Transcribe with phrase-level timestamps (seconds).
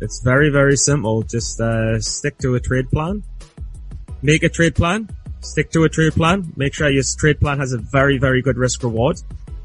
[0.00, 1.22] It's very, very simple.
[1.22, 3.22] Just uh, stick to a trade plan.
[4.22, 5.08] Make a trade plan.
[5.40, 6.52] Stick to a trade plan.
[6.56, 9.20] Make sure your trade plan has a very, very good risk reward.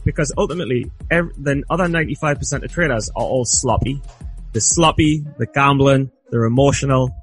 [0.06, 4.02] Because ultimately, every, the other 95% of traders are all sloppy.
[4.54, 7.16] They're sloppy, they're gambling, they're emotional.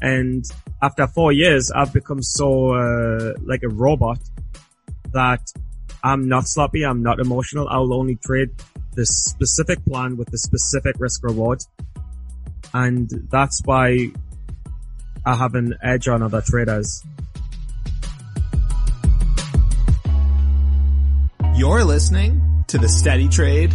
[0.00, 0.44] And
[0.80, 4.18] after four years, I've become so, uh, like a robot
[5.12, 5.40] that
[6.02, 7.68] I'm not sloppy, I'm not emotional.
[7.68, 8.50] I'll only trade
[8.94, 11.62] the specific plan with the specific risk reward.
[12.74, 14.10] And that's why
[15.24, 17.04] I have an edge on other traders.
[21.54, 23.72] You're listening to the Steady Trade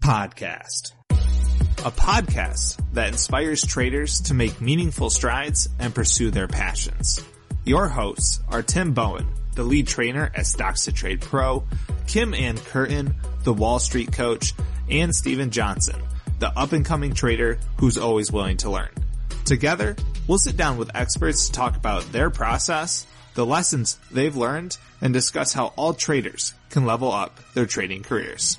[0.00, 7.20] Podcast, a podcast that inspires traders to make meaningful strides and pursue their passions.
[7.64, 9.26] Your hosts are Tim Bohen,
[9.56, 11.66] the lead trainer at Stocks to Trade Pro,
[12.06, 14.54] Kim Ann Curtin, the Wall Street coach,
[14.88, 16.00] and Steven Johnson,
[16.38, 18.90] the up and coming trader who's always willing to learn.
[19.44, 19.96] Together,
[20.26, 25.12] we'll sit down with experts to talk about their process, the lessons they've learned, and
[25.12, 28.58] discuss how all traders can level up their trading careers.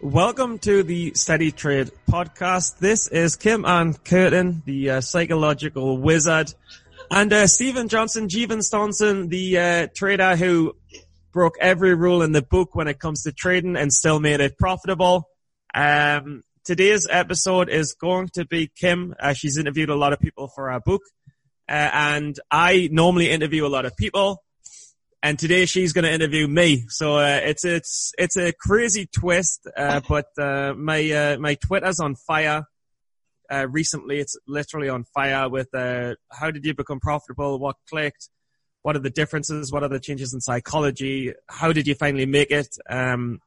[0.00, 2.78] Welcome to the Steady Trade podcast.
[2.78, 6.54] This is Kim Ann Curtin, the uh, psychological wizard,
[7.10, 10.76] and uh, Steven Johnson, Jeevan Staunton, the uh, trader who
[11.32, 14.58] broke every rule in the book when it comes to trading and still made it
[14.58, 15.28] profitable.
[15.74, 19.14] Um, today's episode is going to be Kim.
[19.18, 21.02] Uh, she's interviewed a lot of people for our book,
[21.68, 24.42] uh, and I normally interview a lot of people.
[25.22, 29.66] And today she's going to interview me, so uh, it's it's it's a crazy twist.
[29.76, 32.64] Uh, but uh, my uh, my Twitter's on fire.
[33.50, 37.58] recently, it's literally on fire with how did you become profitable?
[37.58, 38.28] What clicked?
[38.82, 39.72] What are the differences?
[39.72, 41.32] What are the changes in psychology?
[41.48, 42.76] How did you finally make it?
[42.88, 43.40] Um,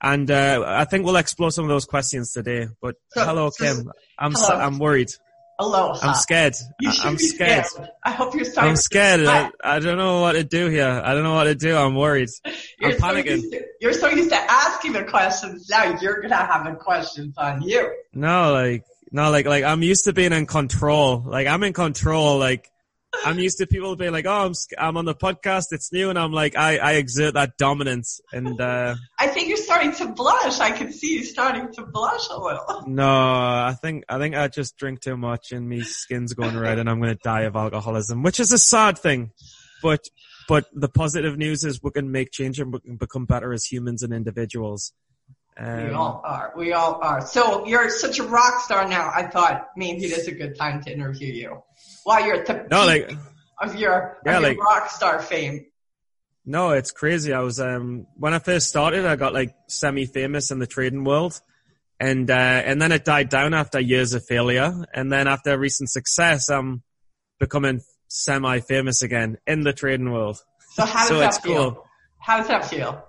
[0.00, 2.68] and uh, I think we'll explore some of those questions today.
[2.80, 3.90] But so, hello, Kim.
[4.18, 4.58] I'm hello.
[4.58, 5.10] I'm worried.
[5.60, 5.94] Hello.
[6.02, 6.54] I'm scared.
[7.02, 7.66] I'm be scared.
[7.66, 7.88] scared.
[8.02, 8.70] I hope you're starting.
[8.70, 9.26] I'm scared.
[9.26, 10.88] I, I, don't know what to do here.
[10.88, 11.76] I don't know what to do.
[11.76, 12.30] I'm worried.
[12.80, 13.42] You're I'm panicking.
[13.42, 15.68] So to, you're so used to asking the questions.
[15.70, 17.94] Now you're gonna have the questions on you.
[18.12, 21.22] No, like no, like like I'm used to being in control.
[21.24, 22.38] Like I'm in control.
[22.38, 22.71] Like
[23.24, 25.66] I'm used to people being like, "Oh, I'm I'm on the podcast.
[25.70, 29.56] It's new," and I'm like, I I exert that dominance, and uh, I think you're
[29.58, 30.60] starting to blush.
[30.60, 32.84] I can see you starting to blush a little.
[32.86, 36.78] No, I think I think I just drink too much, and my skin's going red,
[36.78, 39.32] and I'm going to die of alcoholism, which is a sad thing,
[39.82, 40.08] but
[40.48, 43.64] but the positive news is we can make change and we can become better as
[43.64, 44.92] humans and individuals.
[45.56, 46.52] Um, we all are.
[46.56, 47.26] We all are.
[47.26, 49.10] So you're such a rock star now.
[49.14, 51.62] I thought maybe it is a good time to interview you
[52.04, 53.12] while you're at the no, like,
[53.60, 55.66] of your, yeah, of your like, rock star fame.
[56.44, 57.32] No, it's crazy.
[57.32, 61.04] I was um when I first started, I got like semi famous in the trading
[61.04, 61.40] world,
[62.00, 65.90] and uh, and then it died down after years of failure, and then after recent
[65.90, 66.82] success, I'm
[67.38, 70.42] becoming semi famous again in the trading world.
[70.70, 71.72] So how does so that feel?
[71.72, 71.86] Cool.
[72.18, 73.04] How does that feel?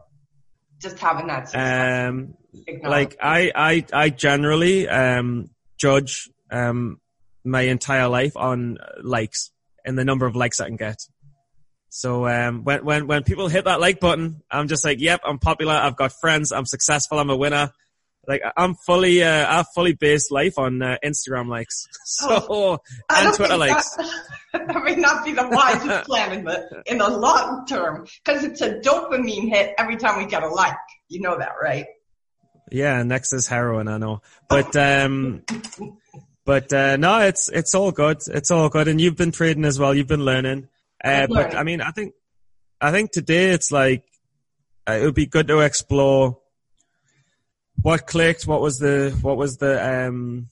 [0.83, 1.55] Just having that.
[1.55, 2.35] Um,
[2.83, 5.49] like I I I generally um
[5.79, 6.99] judge um
[7.45, 9.51] my entire life on likes
[9.85, 10.97] and the number of likes I can get.
[11.89, 15.37] So um, when when when people hit that like button, I'm just like, yep, I'm
[15.39, 15.73] popular.
[15.73, 16.51] I've got friends.
[16.51, 17.19] I'm successful.
[17.19, 17.71] I'm a winner.
[18.27, 22.77] Like I'm fully, uh, I've fully based life on uh, Instagram likes, so oh,
[23.09, 23.95] and Twitter likes.
[23.95, 24.09] That,
[24.67, 28.61] that may not be the wisest plan in the in the long term because it's
[28.61, 30.77] a dopamine hit every time we get a like.
[31.09, 31.87] You know that, right?
[32.71, 33.87] Yeah, next is heroin.
[33.87, 35.43] I know, but um,
[36.45, 38.19] but uh, no, it's it's all good.
[38.27, 39.93] It's all good, and you've been trading as well.
[39.93, 40.69] You've been learning.
[41.03, 42.13] Uh, but I mean, I think
[42.79, 44.03] I think today it's like
[44.87, 46.37] uh, it would be good to explore
[47.81, 50.49] what clicked, what was the what was the um,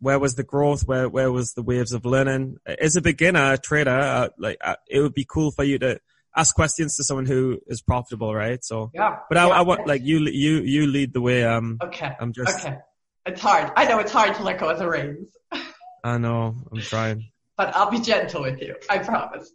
[0.00, 2.56] where was the growth, where where was the waves of learning.
[2.66, 6.00] As a beginner a trader, uh, like uh, it would be cool for you to
[6.36, 8.64] ask questions to someone who is profitable, right?
[8.64, 9.18] So yeah.
[9.28, 9.54] But I, yeah.
[9.54, 11.44] I want like you you you lead the way.
[11.44, 12.16] Um, okay.
[12.18, 12.78] I'm just okay.
[13.26, 13.70] It's hard.
[13.76, 15.28] I know it's hard to let go of the reins.
[16.04, 16.54] I know.
[16.72, 17.30] I'm trying.
[17.56, 18.76] But I'll be gentle with you.
[18.88, 19.52] I promise.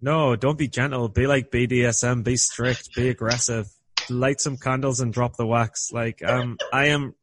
[0.00, 1.08] No, don't be gentle.
[1.08, 2.24] Be like BDSM.
[2.24, 2.94] Be strict.
[2.94, 3.68] Be aggressive.
[4.08, 5.92] Light some candles and drop the wax.
[5.92, 7.14] Like, um, I am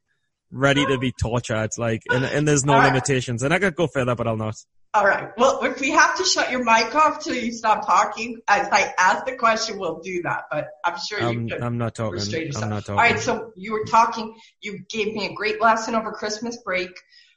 [0.51, 1.72] ready to be tortured.
[1.78, 2.88] Like, and, and there's no right.
[2.88, 3.44] limitations.
[3.44, 4.56] And I could go further, but I'll not.
[4.92, 5.30] All right.
[5.38, 8.92] Well, if we have to shut your mic off till you stop talking, as I
[8.98, 10.46] ask the question, we'll do that.
[10.50, 11.62] But I'm sure you can.
[11.62, 12.19] I'm not talking.
[12.19, 12.92] I'm not talking.
[12.94, 13.19] All right.
[13.19, 14.36] So you were talking.
[14.62, 16.90] You gave me a great lesson over Christmas break.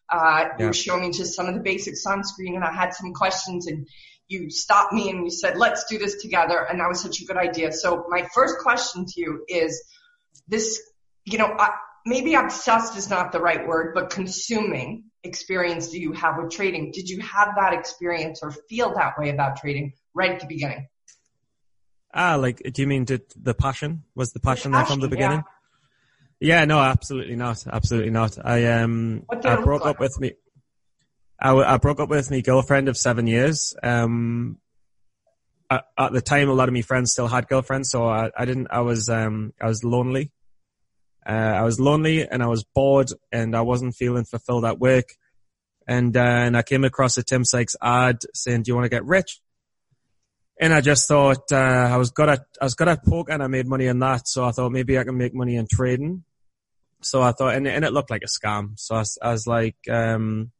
[0.09, 3.13] Uh, you were showing me just some of the basics sunscreen, and I had some
[3.13, 3.87] questions, and
[4.29, 7.27] you stopped me and you said, "Let's do this together," and that was such a
[7.27, 7.73] good idea.
[7.73, 9.85] So my first question to you is
[10.49, 10.81] this:
[11.27, 11.69] you know, I,
[12.07, 16.91] maybe obsessed is not the right word, but consuming experience do you have with trading?
[16.93, 20.89] Did you have that experience or feel that way about trading right at the beginning?
[22.15, 24.05] Ah, like, do you mean did the passion?
[24.15, 25.43] Was the passion, The there from the beginning?
[26.41, 26.65] Yeah.
[26.65, 27.65] no, absolutely not.
[27.67, 28.37] Absolutely not.
[28.45, 29.95] I, um, What did it I broke like?
[29.95, 30.33] up with me.
[31.41, 33.75] I, I broke up with my girlfriend of seven years.
[33.83, 34.59] Um,
[35.71, 38.45] at, at the time, a lot of my friends still had girlfriends, so I, I
[38.45, 40.33] didn't, I was, um, I was lonely.
[41.27, 45.11] Uh, I was lonely and I was bored and I wasn't feeling fulfilled at work.
[45.87, 48.89] And, uh, and I came across a Tim Sykes ad saying, do you want to
[48.91, 49.41] get rich?
[50.61, 53.43] And I just thought, uh, I was good at, I was good at poker and
[53.43, 54.29] I made money in that.
[54.29, 56.25] So I thought maybe I can make money in trading.
[57.01, 58.79] So I thought, and, and it looked like a scam.
[58.79, 60.53] So I, I was like, um,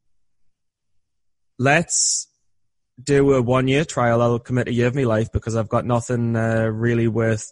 [1.57, 2.27] let's
[3.01, 4.21] do a one year trial.
[4.21, 7.51] I'll commit a year of my life because I've got nothing, uh, really worth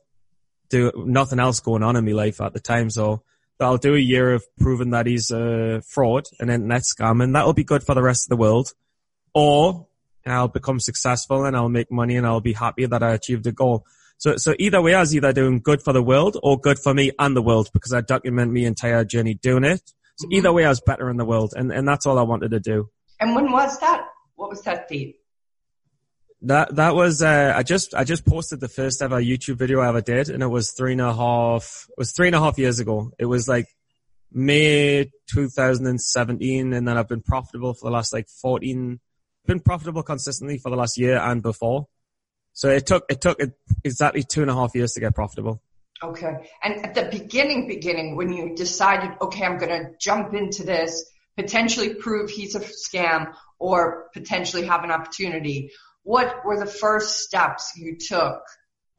[0.72, 2.90] do nothing else going on in my life at the time.
[2.90, 3.24] So
[3.60, 7.54] I'll do a year of proving that he's a fraud, an internet scam, and that'll
[7.54, 8.74] be good for the rest of the world.
[9.34, 9.88] Or
[10.26, 13.52] I'll become successful and I'll make money and I'll be happy that I achieved a
[13.52, 13.86] goal.
[14.18, 16.94] So, so either way, I was either doing good for the world or good for
[16.94, 19.82] me and the world because I document my entire journey doing it.
[20.18, 20.34] So mm-hmm.
[20.34, 22.60] either way, I was better in the world, and and that's all I wanted to
[22.60, 22.90] do.
[23.20, 24.08] And when was that?
[24.36, 25.21] What was that date?
[26.44, 29.90] That that was uh, I just I just posted the first ever YouTube video I
[29.90, 32.58] ever did, and it was three and a half it was three and a half
[32.58, 33.12] years ago.
[33.20, 33.68] It was like
[34.32, 39.00] May 2017, and then I've been profitable for the last like 14.
[39.46, 41.88] Been profitable consistently for the last year and before.
[42.54, 43.40] So it took it took
[43.84, 45.62] exactly two and a half years to get profitable.
[46.04, 46.50] Okay.
[46.64, 51.06] And at the beginning, beginning, when you decided, okay, I'm going to jump into this,
[51.38, 55.72] potentially prove he's a scam or potentially have an opportunity,
[56.04, 58.42] what were the first steps you took?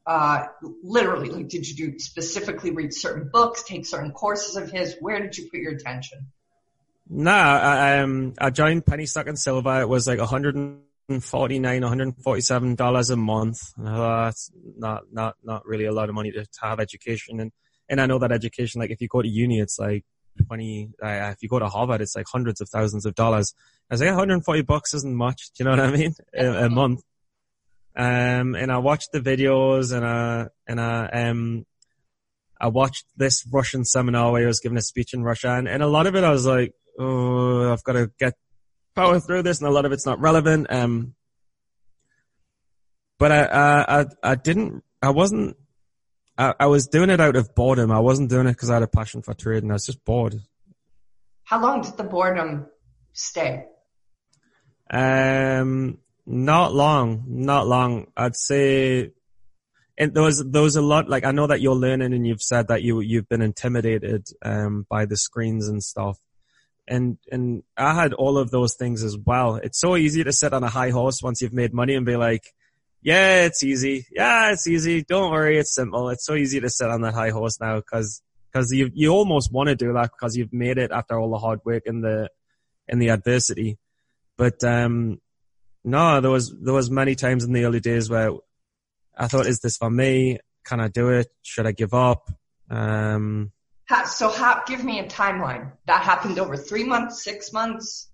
[0.05, 0.47] Uh,
[0.83, 4.97] literally, like, did you do specifically read certain books, take certain courses of his?
[5.01, 6.27] Where did you put your attention?
[7.09, 9.81] Nah, I, um, I joined Penny Stocking Silver.
[9.81, 13.59] It was like 149, 147 dollars a month.
[13.77, 17.39] Thought, that's not, not, not really a lot of money to, to have education.
[17.39, 17.53] And,
[17.89, 20.05] and I know that education, like if you go to uni, it's like
[20.47, 23.55] 20, uh, if you go to Harvard, it's like hundreds of thousands of dollars.
[23.91, 25.51] I was like, 140 bucks isn't much.
[25.57, 26.15] Do you know what I mean?
[26.35, 27.03] A, a month.
[27.95, 31.67] Um, and I watched the videos and I, and I, um,
[32.59, 35.83] I watched this Russian seminar where he was giving a speech in Russia and, and
[35.83, 38.35] a lot of it I was like, oh, I've got to get
[38.95, 40.69] power through this and a lot of it's not relevant.
[40.71, 41.15] Um,
[43.19, 45.57] but I, I, I, I didn't, I wasn't,
[46.43, 47.93] I, I was doing it out of boredom.
[47.93, 49.71] I wasn't doing it because I had a passion for trading.
[49.71, 50.41] I was just bored.
[51.45, 52.67] How long did the boredom
[53.13, 53.67] stay?
[54.91, 58.09] Um, not long, not long.
[58.17, 59.13] I'd say,
[59.97, 61.09] and there was there was a lot.
[61.09, 64.85] Like I know that you're learning, and you've said that you you've been intimidated um
[64.91, 66.19] by the screens and stuff.
[66.89, 69.57] And and I had all of those things as well.
[69.57, 72.17] It's so easy to sit on a high horse once you've made money and be
[72.17, 72.43] like,
[73.03, 74.07] yeah, it's easy.
[74.13, 75.03] Yeah, it's easy.
[75.03, 76.09] Don't worry, it's simple.
[76.11, 78.23] It's so easy to sit on that high horse now because
[78.53, 81.39] because you you almost want to do that because you've made it after all the
[81.39, 82.31] hard work and the
[82.89, 83.79] and the adversity.
[84.37, 85.21] But um,
[85.85, 88.33] no, there was there was many times in the early days where
[89.17, 90.39] I thought, "Is this for me?
[90.65, 91.29] Can I do it?
[91.43, 92.31] Should I give up?"
[92.71, 93.53] Um,
[94.07, 94.33] so
[94.67, 95.73] give me a timeline.
[95.87, 98.09] That happened over three months, six months?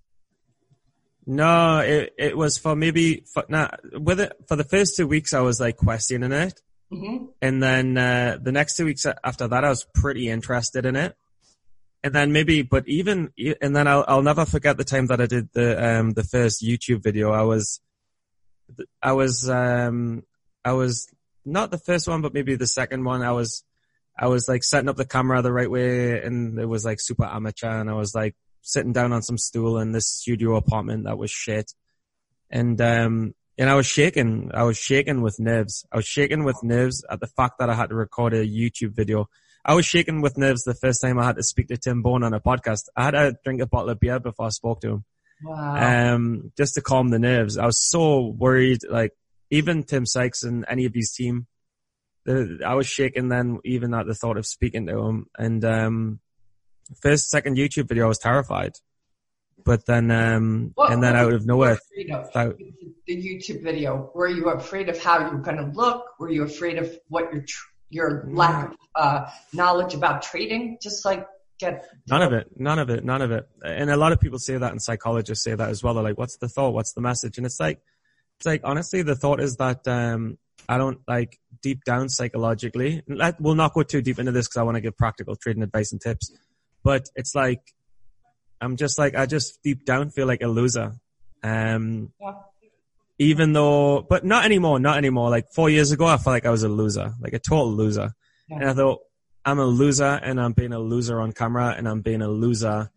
[1.25, 5.33] No, it it was for maybe for, nah, with it for the first two weeks
[5.33, 9.63] I was like questioning it, hmm and then uh, the next two weeks after that
[9.63, 11.15] I was pretty interested in it.
[12.03, 15.25] And then maybe, but even, and then I'll, I'll never forget the time that I
[15.25, 17.31] did the, um, the first YouTube video.
[17.31, 17.81] I was,
[19.01, 20.23] I was, um,
[20.63, 21.09] I was
[21.43, 23.21] not the first one, but maybe the second one.
[23.21, 23.65] I was,
[24.17, 27.25] I was like setting up the camera the right way and it was like super
[27.25, 31.17] amateur and I was like sitting down on some stool in this studio apartment that
[31.17, 31.71] was shit.
[32.49, 34.51] And, um, and I was shaking.
[34.53, 35.85] I was shaking with nerves.
[35.91, 38.95] I was shaking with nerves at the fact that I had to record a YouTube
[38.95, 39.27] video.
[39.65, 42.23] I was shaking with nerves the first time I had to speak to Tim Bohen
[42.23, 42.83] on a podcast.
[42.95, 45.05] I had to drink a bottle of beer before I spoke to him
[45.43, 46.13] Wow.
[46.15, 47.57] um, just to calm the nerves.
[47.57, 49.11] I was so worried, like
[49.49, 51.45] even Tim Sykes and any of his team,
[52.27, 55.25] I was shaking then even at the thought of speaking to him.
[55.37, 56.19] And, um,
[57.01, 58.73] first, second YouTube video, I was terrified.
[59.65, 61.79] But then, um, What- and then out of nowhere, of?
[62.33, 62.57] that-
[63.05, 64.11] the YouTube video.
[64.13, 66.05] Were you afraid of how you were going to look?
[66.19, 67.43] Were you afraid of what your
[67.91, 70.77] your lack of uh, knowledge about trading?
[70.81, 71.27] Just like
[71.59, 72.47] get None of it.
[72.55, 73.03] None of it.
[73.03, 73.47] None of it.
[73.63, 75.95] And a lot of people say that and psychologists say that as well.
[75.95, 76.73] They're like, what's the thought?
[76.73, 77.37] What's the message?
[77.37, 77.81] And it's like,
[78.37, 83.41] it's like, honestly, the thought is that, um, I don't like deep down psychologically, let,
[83.41, 85.91] we'll not go too deep into this because I want to give practical trading advice
[85.91, 86.31] and tips.
[86.83, 87.61] But it's like,
[88.61, 90.93] I'm just like, I just deep down feel like a loser.
[91.43, 92.33] Um, Yeah.
[93.17, 95.29] even though, but not anymore, not anymore.
[95.29, 98.13] Like four years ago, I felt like I was a loser, like a total loser.
[98.49, 98.57] Yeah.
[98.57, 98.99] And I thought,
[99.45, 102.91] I'm a loser and I'm being a loser on camera and I'm being a loser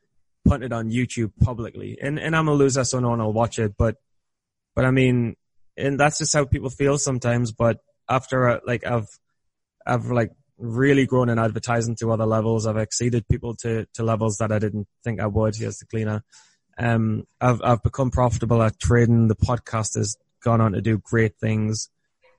[0.45, 1.99] it on YouTube publicly.
[2.03, 3.75] And, and I'm a loser, so no one will watch it.
[3.79, 3.97] But,
[4.75, 5.37] but I mean,
[5.77, 7.53] and that's just how people feel sometimes.
[7.53, 9.07] But after, uh, like, I've,
[9.87, 12.67] I've like really grown in advertising to other levels.
[12.67, 15.57] I've exceeded people to, to levels that I didn't think I would.
[15.57, 16.25] Here's the cleaner.
[16.79, 19.29] Um, I've, I've become profitable at trading.
[19.29, 21.91] The podcast has gone on to do great things.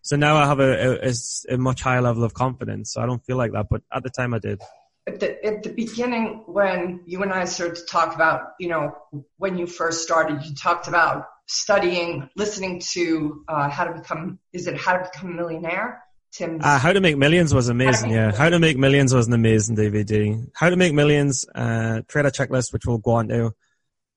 [0.01, 1.13] So now I have a, a,
[1.53, 2.93] a much higher level of confidence.
[2.93, 4.61] So I don't feel like that, but at the time I did.
[5.05, 8.95] At the, at the beginning, when you and I started to talk about, you know,
[9.37, 14.67] when you first started, you talked about studying, listening to uh, how to become, is
[14.67, 16.01] it how to become a millionaire?
[16.41, 18.09] Uh, How to Make Millions was amazing.
[18.09, 18.35] Make Yeah.
[18.35, 20.47] How to Make Millions was an amazing DVD.
[20.55, 23.51] How to Make Millions, uh, Trader Checklist, which we'll go on to.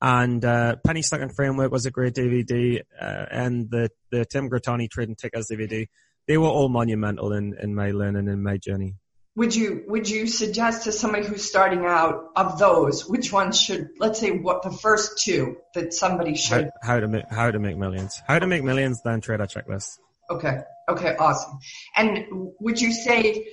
[0.00, 4.90] And, uh, Penny Stocking Framework was a great DVD, uh, and the, the Tim Grittani
[4.90, 5.87] Trading Tickers DVD.
[6.26, 8.94] They were all monumental in, in my learning and my journey.
[9.37, 13.90] would you would you suggest to somebody who's starting out of those, which ones should,
[13.99, 16.70] let's say, what the first two that somebody should?
[16.82, 18.20] how to make, how to make millions.
[18.26, 19.99] How to make millions, then Trader Checklist.
[20.30, 21.59] Okay, okay, awesome.
[21.95, 22.26] And
[22.61, 23.49] would you say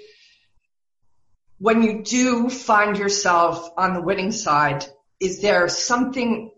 [1.59, 4.85] when you do find yourself on the winning side,
[5.19, 6.51] is there something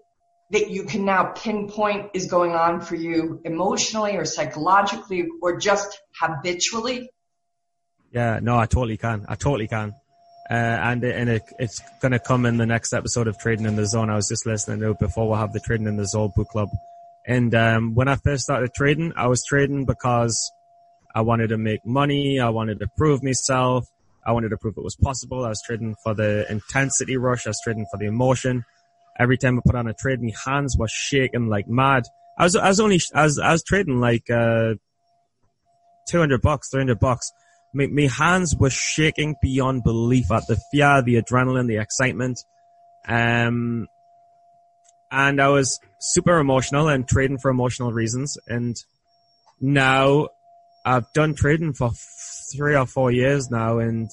[0.52, 6.00] that you can now pinpoint is going on for you emotionally or psychologically or just
[6.20, 7.10] habitually?
[8.12, 9.26] Yeah, no, I totally can.
[9.28, 9.94] I totally can.
[10.50, 13.66] Uh, and it, and it, it's going to come in the next episode of Trading
[13.66, 14.10] in the Zone.
[14.10, 16.50] I was just listening to it before we'll have the Trading in the Zone book
[16.50, 16.70] club.
[17.28, 20.52] And um, when I first started trading, I was trading because
[21.16, 22.40] I wanted to make money.
[22.40, 23.88] I wanted to prove myself.
[24.26, 25.46] I wanted to prove it was possible.
[25.46, 27.46] I was trading for the intensity rush.
[27.46, 28.66] I was trading for the emotion.
[29.18, 32.04] Every time I put on a trade, my hands were shaking like mad.
[32.38, 34.76] I was, I was only, I was, I was trading like, uh,
[36.10, 37.32] 200 bucks, 300 bucks.
[37.74, 42.44] My, my hands were shaking beyond belief at the fear, the adrenaline, the excitement.
[43.08, 43.88] Um,
[45.12, 45.80] and I was
[46.14, 48.38] super emotional and trading for emotional reasons.
[48.48, 48.76] And
[49.60, 50.30] now
[50.86, 51.92] I've done trading for
[52.56, 53.80] three or four years now.
[53.80, 54.10] And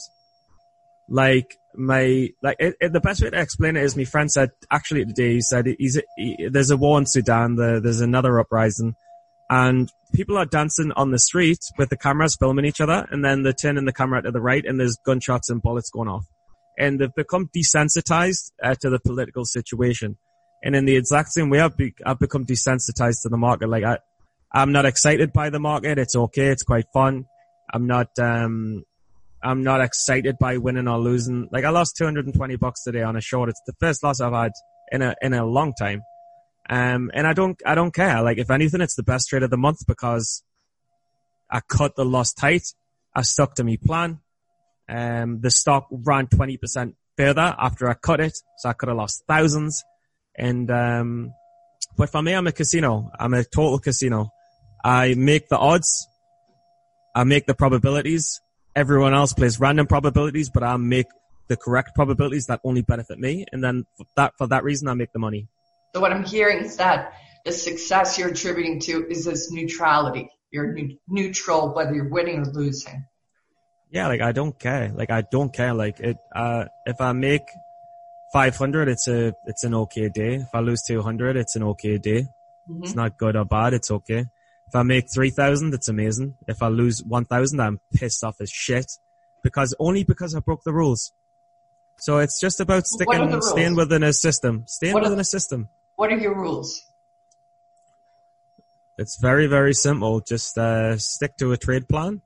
[1.09, 4.51] like my, like it, it, the best way to explain it is my friend said,
[4.71, 7.57] actually today he said he's, he, there's a war in Sudan.
[7.57, 8.95] The, there's another uprising
[9.51, 13.43] and people are dancing on the street with the cameras filming each other and then
[13.43, 16.25] they're turning the camera to the right and there's gunshots and bullets going off.
[16.79, 20.17] And they've become desensitized uh, to the political situation.
[20.63, 23.69] And in the exact same way, I've, be- I've become desensitized to the market.
[23.69, 23.99] Like I,
[24.53, 25.99] I'm not excited by the market.
[25.99, 26.49] It's okay.
[26.49, 27.27] It's quite fun.
[27.73, 28.85] I'm not, um,
[29.43, 31.49] I'm not excited by winning or losing.
[31.51, 33.49] Like I lost 220 bucks today on a short.
[33.49, 34.53] It's the first loss I've had
[34.93, 36.03] in a, in a long time.
[36.71, 38.23] Um, and I don't, I don't care.
[38.23, 40.45] Like if anything, it's the best trade of the month because
[41.51, 42.63] I cut the loss tight.
[43.15, 44.21] I stuck to my plan.
[44.89, 48.39] Um, the stock ran 20% further after I cut it.
[48.59, 49.83] So I could have lost thousands.
[50.37, 51.35] And, um,
[51.97, 53.11] but for me, I'm a casino.
[53.19, 54.33] I'm a total casino.
[54.85, 56.09] I make the odds.
[57.15, 58.41] I make the probabilities.
[58.75, 61.07] Everyone else plays random probabilities, but I make
[61.49, 63.45] the correct probabilities that only benefit me.
[63.53, 65.49] And then for that, for that reason, I make the money.
[65.95, 67.13] So what I'm hearing is that
[67.45, 70.31] the success you're attributing to is this neutrality.
[70.51, 73.05] You're ne- neutral whether you're winning or losing.
[73.91, 74.91] Yeah, like I don't care.
[74.95, 75.75] Like I don't care.
[75.75, 76.17] Like it.
[76.35, 77.43] Uh, if I make
[78.33, 80.37] 500, it's a it's an okay day.
[80.37, 82.29] If I lose 200, it's an okay day.
[82.71, 82.83] Mhm.
[82.85, 83.75] It's not good or bad.
[83.75, 84.27] It's okay.
[84.69, 86.35] If I make 3,000, it's amazing.
[86.49, 88.91] If I lose 1,000, I'm pissed off as shit
[89.43, 91.13] because only because I broke the rules.
[91.99, 95.69] So it's just about sticking, staying within a system, staying What are- within a system.
[95.97, 96.83] What are your rules?
[98.99, 100.21] It's very, very simple.
[100.21, 102.23] Just uh, stick to a trade plan.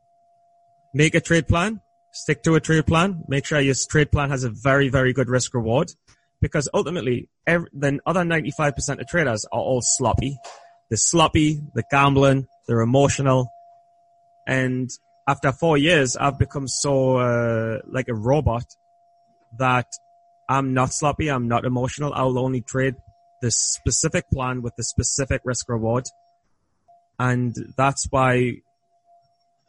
[0.92, 1.80] Make a trade plan.
[2.16, 3.24] Stick to a trade plan.
[3.28, 5.92] Make sure your trade plan has a very, very good risk reward.
[6.40, 10.38] Because ultimately, every, the other 95% of traders are all sloppy.
[10.88, 13.50] They're sloppy, they're gambling, they're emotional.
[14.46, 14.88] And
[15.28, 18.64] after four years, I've become so uh, like a robot
[19.58, 19.86] that
[20.48, 22.12] I'm not sloppy, I'm not emotional.
[22.14, 22.94] I'll only trade
[23.42, 26.04] the specific plan with the specific risk reward
[27.18, 28.60] and that's why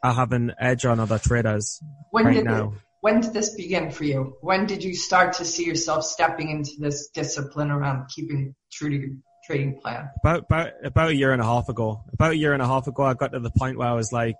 [0.02, 2.74] I have an edge on other traders When right did now.
[3.00, 4.36] when did this begin for you?
[4.40, 8.96] When did you start to see yourself stepping into this discipline around keeping true to
[8.96, 10.10] your trading plan?
[10.22, 12.04] About about about a year and a half ago.
[12.12, 14.12] About a year and a half ago, I got to the point where I was
[14.12, 14.36] like,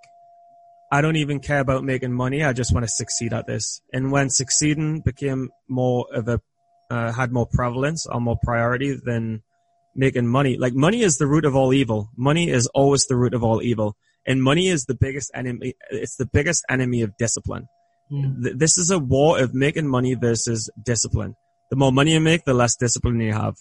[0.91, 2.43] I don't even care about making money.
[2.43, 3.81] I just want to succeed at this.
[3.93, 6.39] And when succeeding became more of a
[6.89, 9.43] uh, had more prevalence or more priority than
[9.95, 10.57] making money.
[10.57, 12.09] Like money is the root of all evil.
[12.17, 13.95] Money is always the root of all evil.
[14.25, 15.73] And money is the biggest enemy.
[15.89, 17.67] It's the biggest enemy of discipline.
[18.11, 18.57] Mm.
[18.57, 21.35] This is a war of making money versus discipline.
[21.69, 23.55] The more money you make, the less discipline you have.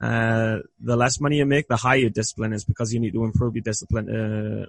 [0.00, 3.24] Uh, the less money you make, the higher your discipline is because you need to
[3.24, 4.66] improve your discipline uh,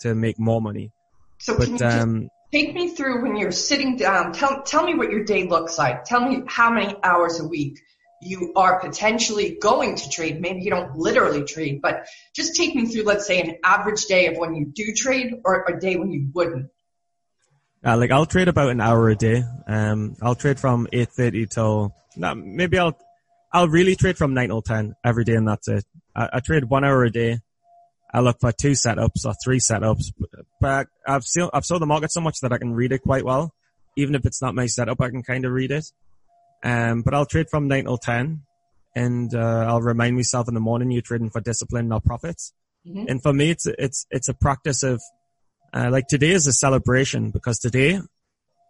[0.00, 0.92] to make more money.
[1.38, 4.32] So but, can you um, just take me through when you're sitting down?
[4.32, 6.04] Tell tell me what your day looks like.
[6.04, 7.80] Tell me how many hours a week
[8.22, 10.40] you are potentially going to trade.
[10.40, 14.26] Maybe you don't literally trade, but just take me through, let's say, an average day
[14.28, 16.70] of when you do trade or a day when you wouldn't.
[17.84, 19.44] Uh, like I'll trade about an hour a day.
[19.66, 22.98] Um, I'll trade from eight thirty till no, maybe I'll
[23.52, 25.84] I'll really trade from nine till ten every day, and that's it.
[26.16, 27.40] I, I trade one hour a day.
[28.12, 30.12] I look for two setups or three setups,
[30.60, 33.24] but I've seen I've saw the market so much that I can read it quite
[33.24, 33.52] well.
[33.96, 35.84] Even if it's not my setup, I can kind of read it.
[36.64, 38.42] Um, but I'll trade from nine till ten,
[38.96, 42.52] and uh, I'll remind myself in the morning you're trading for discipline, not profits.
[42.86, 43.04] Mm-hmm.
[43.08, 45.00] And for me, it's it's it's a practice of
[45.72, 48.00] uh, like today is a celebration because today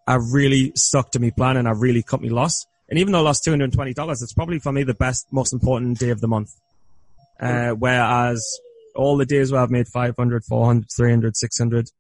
[0.07, 2.67] I really stuck to my plan and I really cut me loss.
[2.89, 4.95] And even though I lost two hundred and twenty dollars, it's probably for me the
[4.95, 6.51] best, most important day of the month.
[7.41, 8.59] Uh, whereas
[8.95, 11.91] all the days where I've made 500, 400, 300, 600,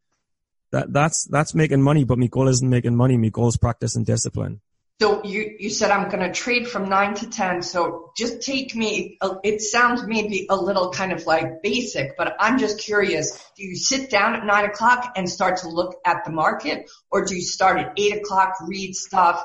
[0.71, 3.17] that, that's, that's making money, but my goal isn't making money.
[3.17, 4.61] My goal is practice and discipline.
[5.01, 7.63] So you, you said I'm going to trade from nine to 10.
[7.63, 12.59] So just take me, it sounds maybe a little kind of like basic, but I'm
[12.59, 13.33] just curious.
[13.57, 17.25] Do you sit down at nine o'clock and start to look at the market or
[17.25, 19.45] do you start at eight o'clock, read stuff,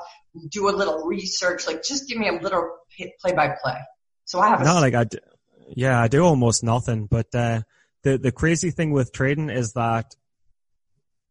[0.50, 1.66] do a little research?
[1.66, 2.76] Like just give me a little
[3.20, 3.78] play by play.
[4.26, 4.64] So I have a.
[4.64, 5.18] No, like I, do,
[5.68, 7.62] yeah, I do almost nothing, but, uh,
[8.02, 10.14] the, the crazy thing with trading is that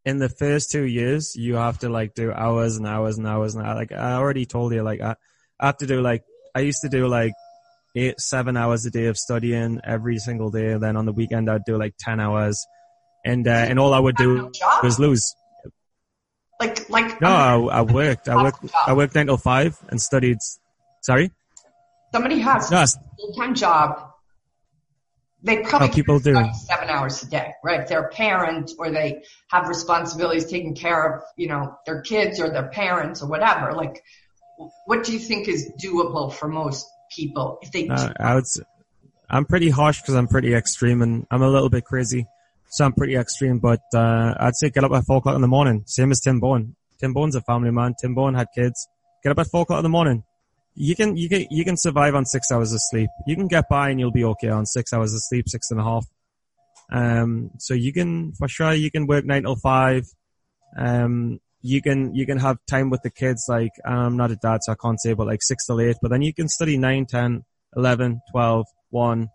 [0.06, 3.56] in the first two years, you have to like do hours and hours and hours
[3.56, 3.76] and hours.
[3.76, 5.16] like I already told you, like I,
[5.60, 6.24] I have to do like
[6.56, 7.34] I used to do like
[7.96, 10.72] eight, seven hours a day of studying every single day.
[10.74, 12.66] And then on the weekend, I'd do like ten hours,
[13.26, 14.52] and uh, and all I would do
[14.84, 15.36] was lose.
[16.60, 18.30] Like like no, I, I worked.
[18.30, 18.66] I worked.
[18.88, 20.38] I worked nine till five and studied.
[21.02, 21.32] Sorry.
[22.12, 24.09] Somebody has no, a full time job
[25.42, 27.82] they probably How people do seven hours a day, right?
[27.82, 32.40] If they're a parent or they have responsibilities taking care of, you know, their kids
[32.40, 33.74] or their parents or whatever.
[33.74, 34.04] Like,
[34.86, 37.88] what do you think is doable for most people if they?
[37.88, 38.44] Uh, I would.
[39.30, 42.26] I'm pretty harsh because I'm pretty extreme and I'm a little bit crazy,
[42.70, 43.60] so I'm pretty extreme.
[43.60, 46.42] But uh, I'd say get up at four o'clock in the morning, same as Tim
[46.42, 46.76] Bohen.
[47.00, 47.96] Tim Bohen's a family man.
[48.02, 48.90] Tim Bohen had kids.
[49.24, 50.24] Get up at four o'clock in the morning
[50.82, 53.10] you can you can you can survive on six hours of sleep.
[53.28, 55.80] You can get by and you'll be okay on six hours of sleep, six and
[55.80, 56.06] a half.
[56.90, 60.06] Um, so you can for sure you can work nine till five.
[60.78, 63.46] Um, you can you can have time with the kids.
[63.50, 65.98] Like I'm not a dad, so I can't say, but like six till eight.
[66.02, 67.44] But then you can study nine, ten,
[67.76, 69.28] eleven, twelve, one,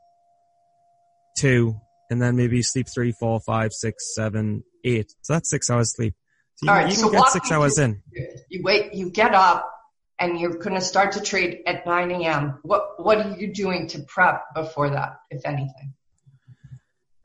[1.36, 1.78] two,
[2.08, 5.12] and then maybe sleep three, four, five, six, seven, eight.
[5.20, 6.14] So that's six hours sleep.
[6.54, 8.02] So you, All right, you can so get six hours in.
[8.48, 8.94] You wait.
[8.94, 9.73] You get up
[10.18, 12.58] and you're going to start to trade at 9 a.m.
[12.62, 15.94] What what are you doing to prep before that, if anything?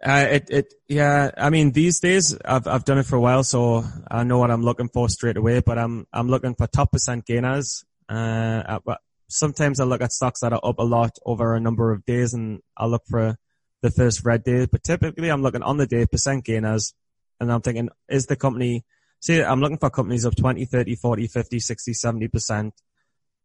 [0.04, 1.32] Uh, it it yeah.
[1.38, 4.49] I mean, these days I've I've done it for a while, so I know what
[4.49, 5.60] I'm looking for straight away.
[5.60, 7.84] But I'm I'm looking for top percent gainers.
[8.08, 11.91] Uh, but sometimes I look at stocks that are up a lot over a number
[11.91, 13.38] of days, and I look for
[13.82, 14.67] the first red day.
[14.71, 16.93] But typically, I'm looking on the day percent gainers,
[17.39, 18.86] and I'm thinking, is the company
[19.21, 22.71] See, I'm looking for companies of 20, 30, 40, 50, 60, 70%.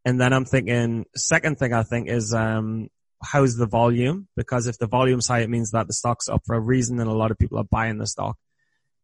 [0.04, 2.88] And then I'm thinking, second thing I think is, um,
[3.22, 4.28] how's the volume?
[4.36, 7.08] Because if the volume's high, it means that the stock's up for a reason and
[7.08, 8.36] a lot of people are buying the stock.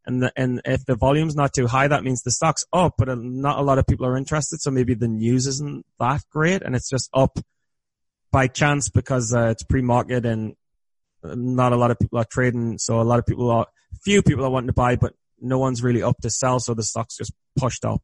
[0.07, 3.09] And the, and if the volume's not too high, that means the stock's up, but
[3.19, 4.61] not a lot of people are interested.
[4.61, 7.39] So maybe the news isn't that great and it's just up
[8.31, 10.55] by chance because uh, it's pre-market and
[11.23, 12.79] not a lot of people are trading.
[12.79, 13.67] So a lot of people are,
[14.03, 16.83] few people are wanting to buy, but no one's really up to sell, so the
[16.83, 18.03] stock's just pushed up.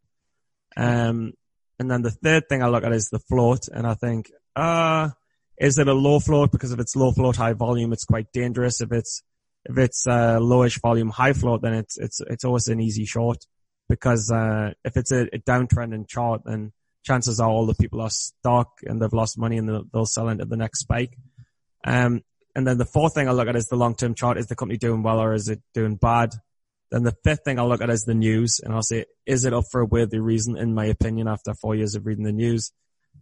[0.77, 1.33] Um,
[1.79, 5.11] and then the third thing I look at is the float, and I think, uh,
[5.59, 6.53] is it a low float?
[6.53, 8.81] Because if it's low float, high volume, it's quite dangerous.
[8.81, 9.23] If it's
[9.65, 13.39] if it's uh, lowish volume, high float, then it's it's it's always an easy short.
[13.89, 16.73] Because uh, if it's a, a downtrending chart, then
[17.05, 20.29] chances are all the people are stuck and they've lost money and they'll, they'll sell
[20.29, 21.17] into the next spike.
[21.85, 22.23] Um,
[22.57, 24.39] and then the fourth thing I look at is the long-term chart.
[24.39, 26.35] Is the company doing well or is it doing bad?
[26.91, 29.53] Then the fifth thing I'll look at is the news and I'll say, is it
[29.53, 32.73] up for a worthy reason in my opinion after four years of reading the news?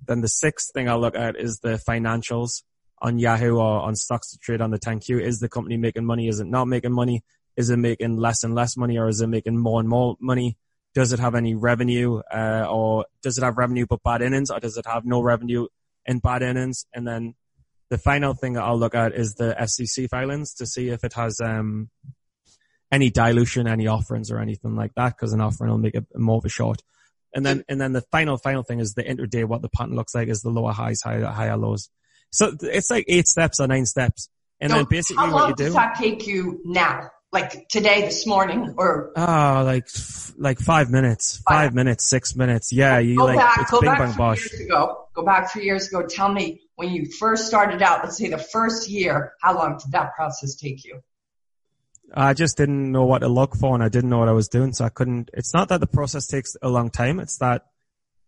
[0.07, 2.63] Then the sixth thing I'll look at is the financials
[3.01, 5.21] on Yahoo or on stocks to trade on the 10Q.
[5.21, 6.29] Is the company making money?
[6.29, 7.23] Is it not making money?
[7.57, 10.59] Is it making less and less money or is it making more and more money?
[10.95, 14.61] does it have any revenue, uh, or does it have revenue but bad earnings, or
[14.61, 15.67] does it have no revenue
[16.07, 16.87] and bad earnings?
[16.95, 17.35] And then
[17.91, 21.15] the final thing that I'll look at is the SEC filings to see if it
[21.15, 21.91] has um,
[22.95, 25.17] any dilution, any offerings, or anything like that.
[25.17, 26.81] Because an offering will make it more of a short.
[27.35, 29.45] And then, and then the final, final thing is the intraday.
[29.45, 31.91] What the pattern looks like is the lower highs, higher, higher lows.
[32.31, 34.29] So it's like eight steps or nine steps.
[34.61, 35.65] And so then basically what you do.
[35.65, 37.11] How long does that take you now?
[37.33, 39.11] Like today, this morning, or?
[39.17, 39.89] Oh, like,
[40.39, 42.73] like five minutes, five, five minutes, six minutes.
[42.73, 44.53] Yeah, you go like, back, go bing back bang three bosh.
[44.53, 45.09] years ago.
[45.15, 46.07] Go back three years ago.
[46.07, 49.91] Tell me when you first started out, let's say the first year, how long did
[49.91, 51.01] that process take you?
[52.13, 54.49] I just didn't know what to look for and I didn't know what I was
[54.49, 54.73] doing.
[54.73, 57.21] So I couldn't, it's not that the process takes a long time.
[57.21, 57.67] It's that,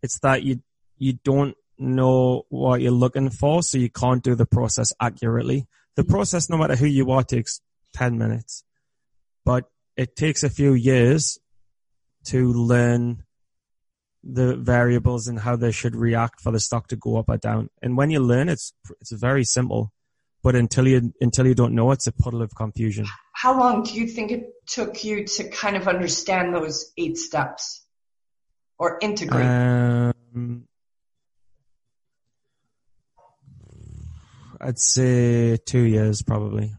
[0.02, 0.62] it's that you,
[0.98, 3.62] you don't know what you're looking for.
[3.62, 5.66] So you can't do the process accurately.
[5.94, 6.10] The hmm.
[6.10, 7.60] process, no matter who you are, takes
[7.94, 8.64] 10 minutes,
[9.44, 9.64] but
[9.96, 11.38] it takes a few years
[12.24, 13.24] to learn
[14.22, 17.70] the variables and how they should react for the stock to go up or down.
[17.80, 19.92] And when you learn, it's, it's very simple.
[20.46, 23.04] But until you, until you don't know, it's a puddle of confusion.
[23.32, 27.84] How long do you think it took you to kind of understand those eight steps
[28.78, 29.44] or integrate?
[29.44, 30.68] Um,
[34.60, 36.72] I'd say two years probably.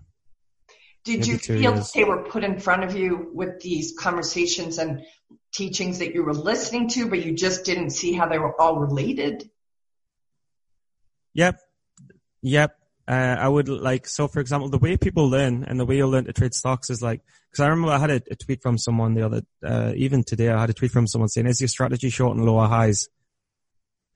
[1.04, 1.92] Did maybe you feel years.
[1.92, 5.02] they were put in front of you with these conversations and
[5.54, 8.80] teachings that you were listening to, but you just didn't see how they were all
[8.80, 9.50] related?
[11.34, 11.60] Yep.
[12.44, 12.77] Yep.
[13.08, 16.08] Uh, I would like, so for example, the way people learn and the way you
[16.08, 17.22] learn to trade stocks is like,
[17.56, 20.50] cause I remember I had a, a tweet from someone the other, uh, even today
[20.50, 23.08] I had a tweet from someone saying, is your strategy short and lower highs?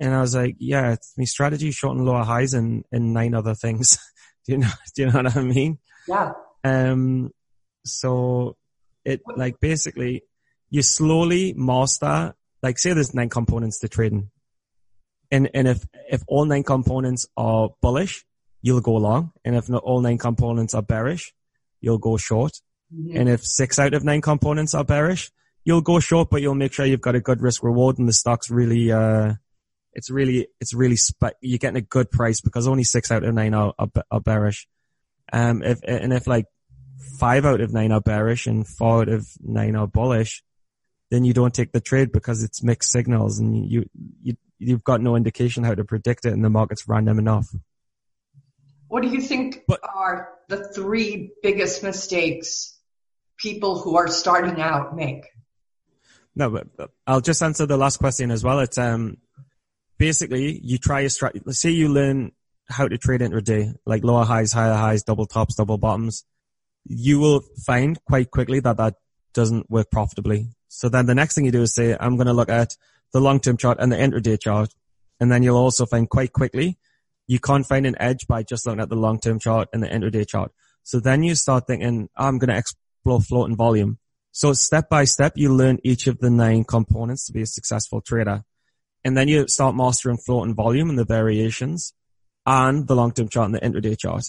[0.02, 3.34] And I was like, yeah, it's my strategy short and lower highs and, and nine
[3.34, 3.98] other things.
[4.46, 5.78] do you know, do you know what I mean?
[6.08, 6.34] Yeah.
[6.64, 7.32] Um,
[7.86, 8.58] so
[9.06, 10.24] it like basically
[10.70, 14.32] you slowly master, like say there's nine components to trading.
[15.32, 18.26] And, and if, if all nine components are bullish,
[18.62, 19.32] you'll go long.
[19.44, 21.34] And if not all nine components are bearish,
[21.80, 22.54] you'll go short.
[22.94, 23.20] Mhm.
[23.20, 25.32] And if six out of nine components are bearish,
[25.64, 28.14] you'll go short, but you'll make sure you've got a good risk reward and the
[28.14, 29.34] stock's really, uh,
[29.94, 33.34] it's really, it's really, spe- you're getting a good price because only six out of
[33.34, 34.68] nine are, are, are bearish.
[35.34, 36.46] Um, if, and if like
[37.20, 40.44] five out of nine are bearish and four out of nine are bullish,
[41.10, 43.86] then you don't take the trade because it's mixed signals and you,
[44.24, 47.48] you, you've got no indication how to predict it and the market's random enough.
[48.92, 52.78] What do you think But- are the three biggest mistakes
[53.38, 55.24] people who are starting out make?
[56.36, 58.60] No, but, but I'll just answer the last question as well.
[58.60, 59.16] It's um
[59.98, 61.42] basically you try a strat.
[61.46, 62.34] Let's say you learn
[62.68, 66.26] how to trade intraday, like lower highs, higher highs, double tops, double bottoms.
[66.84, 68.96] You will find quite quickly that that
[69.34, 70.50] doesn't work profitably.
[70.68, 72.76] So then the next thing you do is say, I'm going to look at
[73.14, 74.74] the long-term chart and the intraday chart,
[75.22, 76.78] and then you'll also find quite quickly
[77.32, 80.28] you can't find an edge by just looking at the long-term chart and the intraday
[80.28, 80.52] chart.
[80.84, 84.00] So then you start thinking, I'm going to explore float and volume.
[84.34, 88.02] So step by step, you learn each of the nine components to be a successful
[88.02, 88.44] trader.
[89.06, 91.94] And then you start mastering float and volume and the variations
[92.46, 94.26] and the long-term chart and the intraday chart.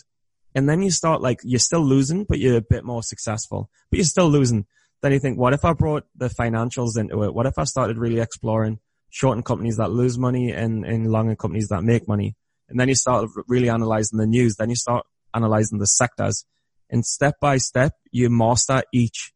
[0.54, 3.96] And then you start like, you're still losing, but you're a bit more successful, but
[3.96, 4.64] you're still losing.
[5.00, 7.34] Then you think, what if I brought the financials into it?
[7.34, 8.78] What if I started really exploring
[9.10, 12.36] shorting companies that lose money and, and longing companies that make money?
[12.72, 14.56] And then you start really analyzing the news.
[14.56, 16.44] Then you start analyzing the sectors
[16.90, 19.32] and step by step, you master each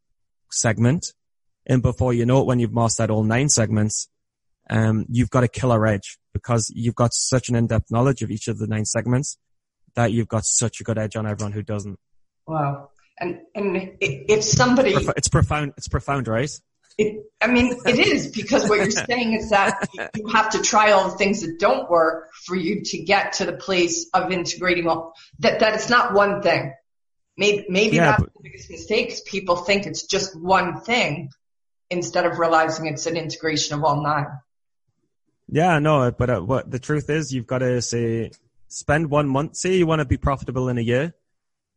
[0.51, 1.14] segment.
[1.64, 4.09] And before you know it, when you've mastered all nine segments,
[4.68, 8.46] um, you've got a killer edge because you've got such an in-depth knowledge of each
[8.49, 9.38] of the nine segments
[9.94, 11.99] that you've got such a good edge on everyone who doesn't.
[12.46, 12.90] Wow.
[13.18, 15.72] And, and if somebody, It's profound.
[15.79, 16.51] It's profound, right?
[16.99, 20.93] It, I mean, it is because what you're saying is that you have to try
[20.93, 24.87] all the things that don't work for you to get to the place of integrating
[24.87, 26.73] all, that, that it's not one thing.
[27.37, 31.31] Maybe, maybe Yeah, that's but- the biggest mistake is people think it's just one thing
[31.91, 34.27] instead of realizing it's an integration of all nine.
[35.49, 38.33] Yeah, no, but uh, what the truth is, you've got to say,
[38.67, 39.57] spend one month.
[39.57, 41.15] Say you want to be profitable in a year.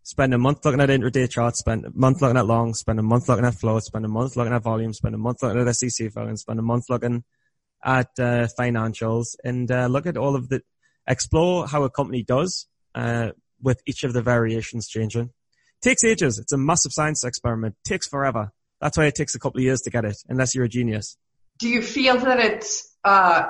[0.09, 3.03] Spend a month looking at intraday charts, spend a month looking at long, spend a
[3.03, 5.75] month looking at float, spend a month looking at volume, spend a month looking at
[5.75, 7.23] SEC filing, spend a month looking
[7.85, 10.63] at uh, financials, and uh, look at all of the,
[11.05, 13.29] explore how a company does uh,
[13.61, 15.29] with each of the variations changing.
[15.83, 16.39] Takes ages.
[16.39, 17.75] It's a massive science experiment.
[17.85, 18.51] Takes forever.
[18.81, 21.17] That's why it takes a couple of years to get it, unless you're a genius.
[21.59, 22.65] Do you feel that it
[23.03, 23.45] uh,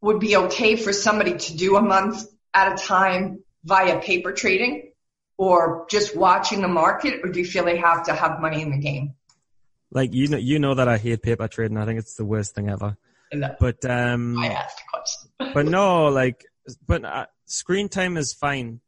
[0.00, 4.88] would be okay for somebody to do a month at a time via paper trading
[5.38, 8.70] or just watching the market or do you feel they have to have money in
[8.70, 9.14] the game?
[9.90, 11.78] Like you know, you know that I hate paper trading.
[11.78, 12.98] I think it's the worst thing ever.
[13.32, 13.54] No.
[13.58, 14.82] But um, I asked
[15.54, 16.44] but no, like,
[16.86, 18.80] but uh, screen time is fine.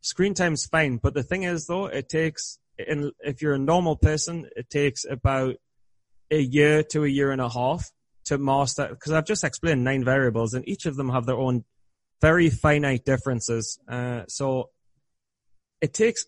[0.00, 3.96] Screen time's fine, but the thing is though, it takes, in, if you're a normal
[3.96, 5.56] person, it takes about
[6.30, 7.92] a year to a year and a half
[8.24, 11.64] to master, because I've just explained nine variables and each of them have their own
[12.20, 13.78] very finite differences.
[13.88, 14.70] Uh, so
[15.82, 16.24] it takes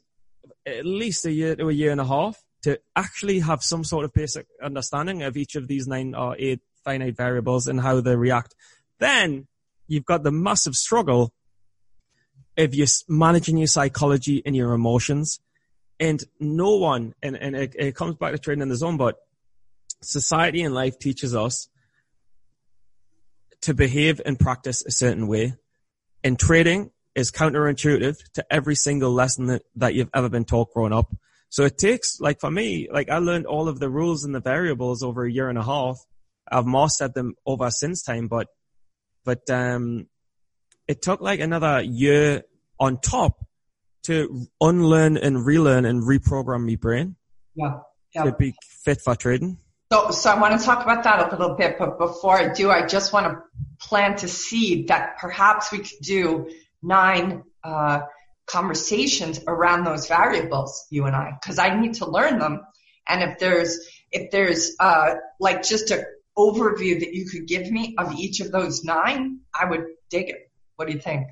[0.67, 4.05] at least a year to a year and a half to actually have some sort
[4.05, 8.17] of basic understanding of each of these nine or eight finite variables and how they
[8.17, 8.55] react.
[8.99, 9.47] Then
[9.87, 11.33] you've got the massive struggle
[12.57, 15.41] if you're managing your psychology and your emotions.
[16.01, 19.17] And no one, and, and it, it comes back to trading in the zone, but
[20.03, 21.69] society and life teaches us
[23.61, 25.55] to behave and practice a certain way.
[26.25, 30.93] And trading is counterintuitive to every single lesson that, that you've ever been taught growing
[30.93, 31.15] up.
[31.49, 34.41] So it takes, like for me, like I learned all of the rules and the
[34.41, 35.99] variables over a year and a half.
[36.51, 38.49] I've mastered them over since time, but,
[39.25, 40.09] but, um,
[40.89, 42.43] it took like another year
[42.79, 43.39] on top
[44.03, 47.17] to unlearn and relearn and reprogram my brain
[47.55, 47.79] Yeah.
[48.15, 48.25] yeah.
[48.25, 49.59] to be fit for trading.
[49.93, 52.71] So, so I want to talk about that a little bit, but before I do,
[52.71, 53.43] I just want to
[53.79, 56.51] plant a seed that perhaps we could do
[56.85, 58.03] nine uh,
[58.47, 62.61] conversations around those variables, you and I, because I need to learn them.
[63.09, 63.79] And if there's
[64.13, 66.05] if there's uh, like just a
[66.37, 70.51] overview that you could give me of each of those nine, I would dig it.
[70.77, 71.29] What do you think?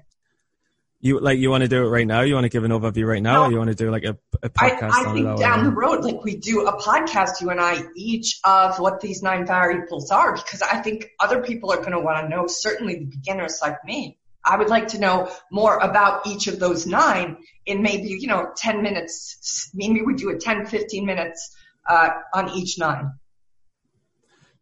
[1.01, 2.21] You like you want to do it right now?
[2.21, 3.45] You want to give an overview right now, No.
[3.47, 4.17] or you want to do like a
[4.49, 7.83] podcast I on think down the road, like we do a podcast, you and I,
[7.97, 11.99] each of what these nine variables are, because I think other people are going to
[11.99, 14.17] want to know, certainly the beginners like me.
[14.45, 18.49] I would like to know more about each of those nine in maybe, you know,
[18.57, 19.71] 10 minutes.
[19.75, 21.55] Maybe we do a 10, 15 minutes,
[21.89, 23.13] uh, on each nine.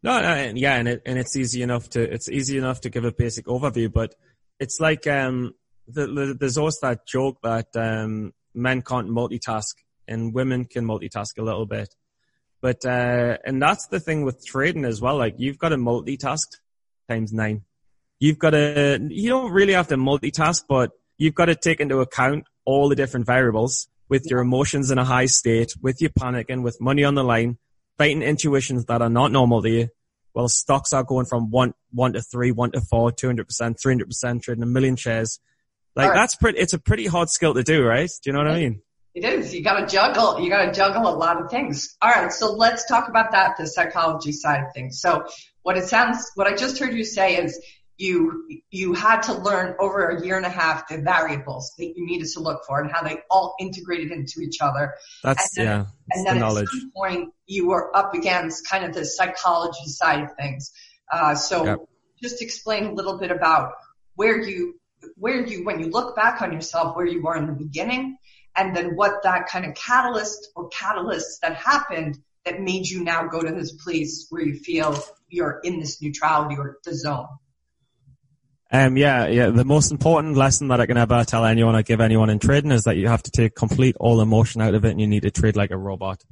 [0.03, 3.05] No, no, yeah, and it and it's easy enough to it's easy enough to give
[3.05, 4.15] a basic overview, but
[4.59, 5.53] it's like um
[5.87, 9.75] the, the, there's always that joke that um men can't multitask
[10.07, 11.93] and women can multitask a little bit,
[12.61, 15.17] but uh and that's the thing with trading as well.
[15.17, 16.47] Like you've got to multitask
[17.07, 17.63] times nine.
[18.21, 22.01] You've got to you don't really have to multitask, but you've got to take into
[22.01, 26.61] account all the different variables with your emotions in a high state, with your panicking,
[26.61, 27.57] with money on the line,
[27.97, 29.87] fighting intuitions that are not normal to you.
[30.35, 34.63] Well, stocks are going from one, one to three, one to four, 200%, 300%, trading
[34.63, 35.39] a million shares.
[35.95, 36.15] Like Right.
[36.15, 38.09] that's pretty, it's a pretty hard skill to do, right?
[38.23, 38.81] Do you know what I mean?
[39.15, 39.53] It is.
[39.53, 41.97] You gotta juggle, you gotta juggle a lot of things.
[42.01, 42.31] All right.
[42.31, 45.01] So let's talk about that, the psychology side of things.
[45.01, 45.25] So
[45.63, 47.59] what it sounds, what I just heard you say is
[47.97, 52.05] you, you had to learn over a year and a half the variables that you
[52.05, 54.93] needed to look for and how they all integrated into each other.
[55.23, 56.63] That's, And then- yeah, And the then knowledge.
[56.63, 60.71] at some point you were up against kind of the psychology side of things.
[61.11, 61.79] Uh, so Yep.
[62.21, 63.73] just explain a little bit about
[64.15, 64.79] where you,
[65.15, 68.17] where you, when you look back on yourself, where you were in the beginning
[68.55, 73.27] and then what that kind of catalyst or catalysts that happened that made you now
[73.27, 74.97] go to this place where you feel
[75.29, 77.27] you're in this neutrality or the zone.
[78.73, 79.49] Um, yeah, yeah.
[79.49, 82.71] The most important lesson that I can ever tell anyone or give anyone in trading
[82.71, 85.23] is that you have to take complete all emotion out of it and you need
[85.23, 86.23] to trade like a robot.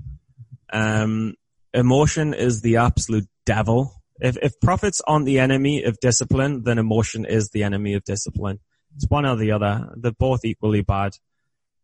[0.72, 1.36] Um,
[1.74, 3.94] emotion is the absolute devil.
[4.22, 8.60] If, if profits aren't the enemy of discipline, then emotion is the enemy of discipline.
[8.96, 9.94] It's one or the other.
[9.98, 11.18] They're both equally bad.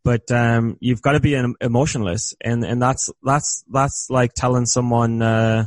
[0.05, 4.67] But, um, you've got to be em- emotionless and, and that's, that's, that's like telling
[4.67, 5.65] someone, uh,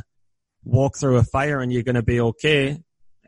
[0.63, 2.79] walk through a fire and you're going to be okay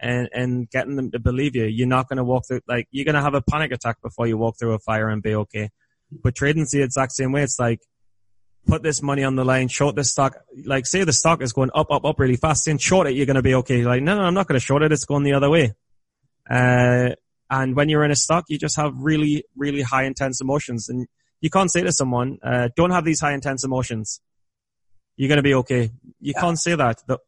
[0.02, 1.66] and and getting them to believe you.
[1.66, 4.28] You're not going to walk through like you're going to have a panic attack before
[4.28, 5.70] you walk through a fire and be okay.
[6.12, 7.44] But trading's the exact same way.
[7.44, 7.80] It's like
[8.68, 10.38] put this money on the line, short this stock.
[10.66, 12.64] Like say the stock is going up, up, up really fast.
[12.64, 13.84] Saying short it, you're going to be okay.
[13.84, 14.92] Like no, no, I'm not going to short it.
[14.92, 15.74] It's going the other way.
[16.50, 17.12] Uh,
[17.50, 21.06] and when you're in a stock, you just have really, really high intense emotions, and
[21.42, 24.22] you can't say to someone, uh, "Don't have these high intense emotions."
[25.18, 25.92] You're going to be okay.
[26.20, 26.42] You Yeah.
[26.42, 27.00] can't say that.
[27.08, 27.20] The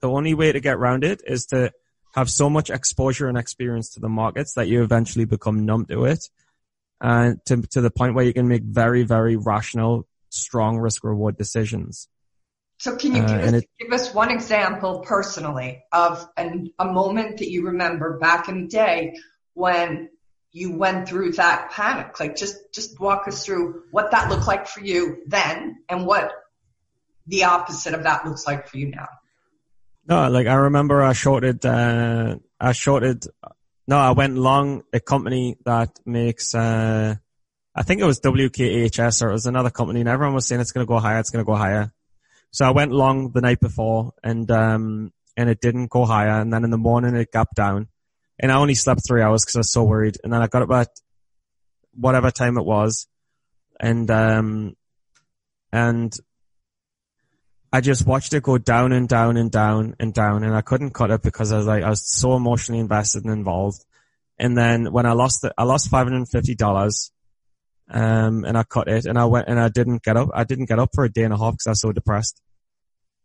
[0.00, 1.72] the only way to get around it is to
[2.14, 6.04] have so much exposure and experience to the markets that you eventually become numb to
[6.04, 6.30] it
[7.00, 11.36] and to, to the point where you can make very, very rational, strong risk reward
[11.36, 12.08] decisions.
[12.78, 16.70] So can you Uh, give, and us, it- give us one example personally of an,
[16.78, 19.16] a moment that you remember back in the day
[19.54, 20.08] when
[20.52, 22.20] you went through that panic?
[22.20, 26.30] Like just, just walk us through what that looked like for you then and what
[27.26, 29.08] the opposite of that looks like for you now.
[30.06, 33.24] No, like I remember I shorted, uh, I shorted,
[33.88, 37.14] no, I went long a company that makes, uh,
[37.74, 40.72] I think it was WKHS or it was another company and everyone was saying it's
[40.72, 41.90] going to go higher, it's going to go higher.
[42.50, 46.38] So I went long the night before and, um, and it didn't go higher.
[46.40, 47.88] And then in the morning it gapped down
[48.38, 50.18] and I only slept three hours because I was so worried.
[50.22, 50.88] And then I got up at
[51.94, 53.08] whatever time it was
[53.80, 54.76] and, um,
[55.72, 56.14] and
[57.74, 60.90] I just watched it go down and down and down and down and I couldn't
[60.94, 63.84] cut it because I was like, I was so emotionally invested and involved.
[64.38, 67.10] And then when I lost it, I lost $550
[67.90, 70.28] um, and I cut it, and I went and I didn't get up.
[70.32, 72.40] I didn't get up for a day and a half because I was so depressed.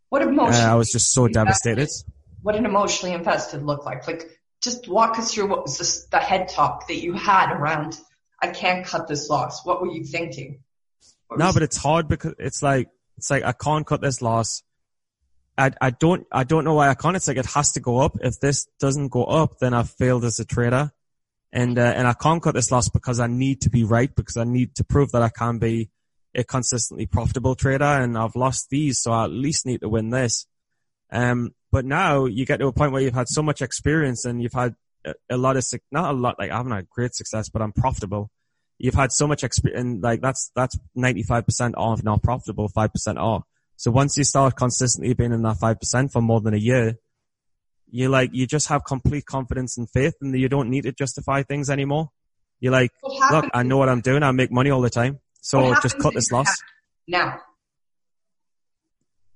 [0.10, 0.66] What emotion?
[0.66, 1.88] Uh, I was just so devastated.
[2.42, 4.08] What an emotionally invested look like?
[4.08, 4.32] Like,
[4.64, 8.00] just walk us through what was this, the head talk that you had around.
[8.42, 9.64] I can't cut this loss.
[9.64, 10.64] What were you thinking?
[11.38, 14.64] No, but it's hard because it's like it's like I can't cut this loss.
[15.58, 17.18] I I don't I don't know why I can't.
[17.18, 18.18] It's like it has to go up.
[18.22, 20.94] If this doesn't go up, then I've failed as a trader
[21.52, 24.38] and uh, and I can't cut this loss because I need to be right because
[24.38, 25.90] I need to prove that I can be
[26.34, 30.12] a consistently profitable trader and I've lost these so I at least need to win
[30.12, 30.48] this.
[31.12, 34.42] Um, but now you get to a point where you've had so much experience and
[34.42, 37.50] you've had a, a lot of not a lot like I haven't had great success
[37.50, 38.32] but I'm profitable.
[38.80, 43.44] You've had so much experience and like that's that's 95% off not profitable 5% off.
[43.76, 46.98] So once you start consistently being in that 5% for more than a year,
[47.92, 51.44] you like you just have complete confidence and faith and you don't need to justify
[51.44, 52.10] things anymore.
[52.62, 54.24] You're like, look, I know what I'm doing.
[54.24, 55.20] I make money all the time.
[55.42, 56.56] So just cut this loss.
[57.08, 57.40] Now.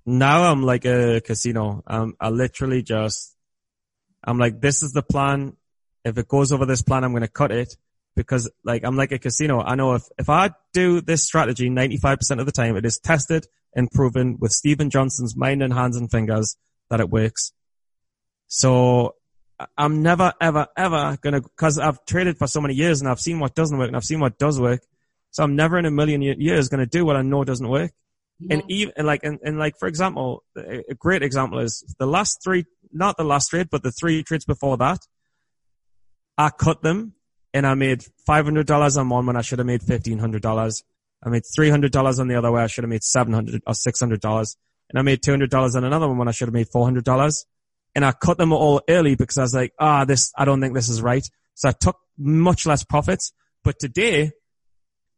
[0.05, 1.83] Now I'm like a casino.
[1.87, 3.35] Um, I literally just,
[4.23, 5.55] I'm like, this is the plan.
[6.03, 7.75] If it goes over this plan, I'm going to cut it
[8.15, 9.61] because like, I'm like a casino.
[9.61, 13.47] I know if, if I do this strategy 95% of the time, it is tested
[13.75, 16.57] and proven with Stephen Johnson's mind and hands and fingers
[16.89, 17.53] that it works.
[18.47, 19.15] So
[19.77, 23.39] I'm never, ever, ever gonna, cause I've traded for so many years and I've seen
[23.39, 24.81] what doesn't work and I've seen what does work.
[25.31, 27.91] So I'm never in a million years gonna do what I know doesn't work.
[28.49, 32.43] And even, and like, and, and like, for example, a great example is the last
[32.43, 34.99] three, not the last trade, but the three trades before that,
[36.37, 37.13] I cut them
[37.53, 40.83] and I made $500 on one when I should have made $1,500.
[41.25, 42.63] I made $300 on the other way.
[42.63, 44.55] I should have made 700 or $600.
[44.89, 47.45] And I made $200 on another one when I should have made $400
[47.95, 50.73] and I cut them all early because I was like, ah, this, I don't think
[50.73, 51.27] this is right.
[51.53, 53.33] So I took much less profits.
[53.63, 54.31] But today,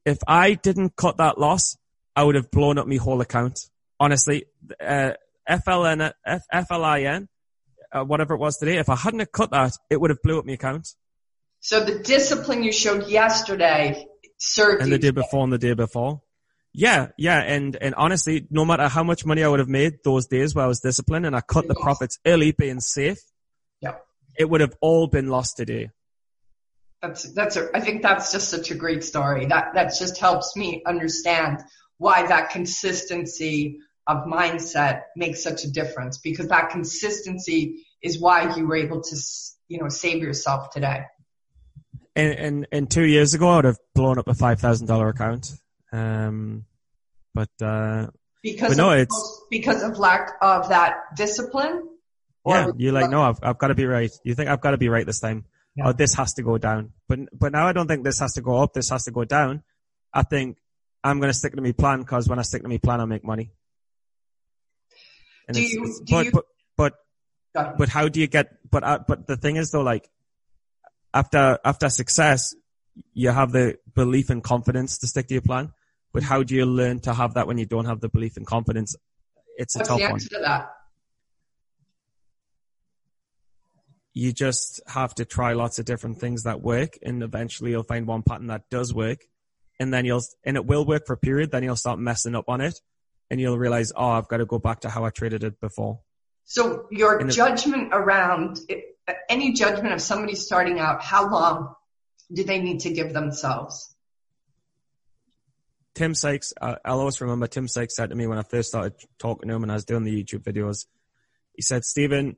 [0.06, 1.78] if I didn't cut that loss,
[2.16, 3.60] I would have blown up my whole account.
[4.00, 4.46] Honestly,
[4.82, 5.14] uh,
[5.50, 6.12] FLN,
[6.54, 7.28] FLIN,
[7.92, 10.46] uh, whatever it was today, if I hadn't cut that, it would have blew up
[10.46, 10.90] my account.
[11.66, 14.06] So the discipline you showed yesterday
[14.38, 16.22] served and the day before and the day before.
[16.76, 20.28] Yeah, yeah, and and honestly, no matter how much money I would have made those
[20.28, 23.18] days where I was disciplined and I cut the profits early, being safe,
[23.82, 23.96] yeah,
[24.38, 25.90] it would have all been lost today.
[27.02, 29.48] That's that's a, I think that's just such a great story.
[29.48, 31.64] That that just helps me understand
[31.98, 38.68] why that consistency of mindset makes such a difference because that consistency is why you
[38.68, 39.16] were able to
[39.68, 41.06] you know save yourself today.
[42.16, 45.10] And and and two years ago, I would have blown up a five thousand dollar
[45.10, 45.52] account.
[45.92, 46.66] Um,
[47.34, 48.08] but, uh,
[48.44, 51.90] because but no, of, it's because of lack of that discipline.
[52.46, 54.12] Yeah, you're like, no, I've, I've got to be right.
[54.24, 55.46] You think I've got to be right this time.
[55.76, 55.88] Yeah.
[55.88, 56.94] Oh, this has to go down.
[57.10, 58.74] But, but now I don't think this has to go up.
[58.74, 59.64] This has to go down.
[60.14, 60.58] I think
[61.04, 63.06] I'm going to stick to my plan because when I stick to my plan, I
[63.06, 63.52] make money.
[65.48, 66.94] And do it's, you, it's, do but, you, but,
[67.54, 70.10] but, but how do you get, but, uh, but the thing is though, like,
[71.16, 72.54] after, after success,
[73.14, 75.72] you have the belief and confidence to stick to your plan.
[76.14, 78.46] But how do you learn to have that when you don't have the belief and
[78.46, 78.96] confidence?
[79.58, 80.20] It's a What's tough one.
[80.20, 80.72] To that?
[84.14, 88.08] You just have to try lots of different things that work, and eventually you'll find
[88.08, 89.26] one pattern that does work,
[89.80, 91.52] and then you'll and it will work for a period.
[91.52, 92.80] Then you'll start messing up on it,
[93.30, 96.00] and you'll realize, oh, I've got to go back to how I traded it before.
[96.46, 98.60] So your and judgment around
[99.30, 101.76] any judgment of somebody starting out, how long
[102.32, 103.96] do they need to give themselves?
[105.96, 108.94] Tim Sykes, uh, I'll always remember Tim Sykes said to me when I first started
[109.18, 110.86] talking to him and I was doing the YouTube videos,
[111.54, 112.36] he said, Stephen,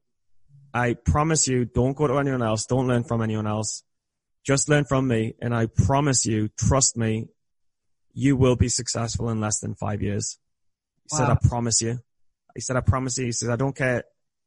[0.73, 2.65] I promise you, don't go to anyone else.
[2.65, 3.83] Don't learn from anyone else.
[4.45, 5.33] Just learn from me.
[5.41, 7.29] And I promise you, trust me,
[8.13, 10.37] you will be successful in less than five years.
[11.09, 11.27] He wow.
[11.27, 11.99] said, I promise you.
[12.57, 13.25] He said, I promise you.
[13.25, 14.03] He says, I don't care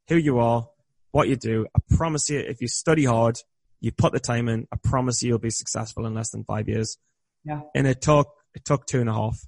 [0.09, 0.69] who you are,
[1.13, 1.69] what you do.
[1.77, 3.39] I promise you, if you study hard,
[3.79, 6.69] you put the time in, I promise you, you'll be successful in less than five
[6.69, 6.99] years.
[7.45, 7.61] Yeah.
[7.73, 9.39] And it took it took two and a half.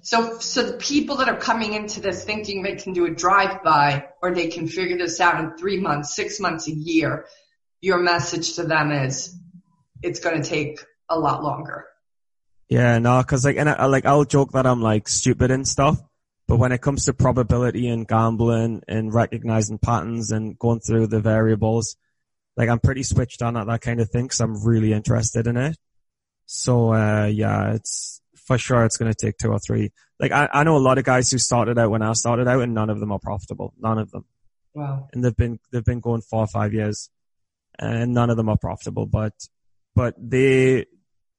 [0.00, 4.06] So, so the people that are coming into this thinking they can do a drive-by
[4.22, 7.26] or they can figure this out in three months, six months, a year,
[7.82, 9.38] your message to them is
[10.02, 10.80] it's going to take
[11.10, 11.84] a lot longer.
[12.70, 15.98] Yeah, no, cause like, and I, like, I'll joke that I'm like stupid and stuff,
[16.46, 21.20] But when it comes to probability and gambling and recognizing patterns and going through the
[21.20, 21.96] variables,
[22.56, 25.56] like I'm pretty switched on at that kind of thing because I'm really interested in
[25.56, 25.76] it.
[26.46, 29.92] So, uh, yeah, it's for sure it's going to take two or three.
[30.20, 32.62] Like I, I know a lot of guys who started out when I started out
[32.62, 33.72] and none of them are profitable.
[33.80, 34.26] None of them.
[34.74, 35.08] Wow.
[35.12, 37.08] And they've been, they've been going four or five years
[37.78, 39.32] and none of them are profitable, but,
[39.94, 40.84] but they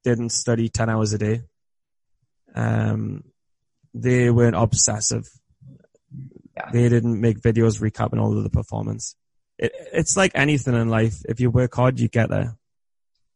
[0.04, 1.42] didn't study 10 hours a day.
[2.56, 3.24] Um,
[3.96, 5.28] they weren't obsessive.
[6.56, 6.70] Yeah.
[6.72, 9.16] They didn't make videos recapping all of the performance.
[9.58, 11.24] It, it's like anything in life.
[11.28, 12.58] If you work hard, you get there.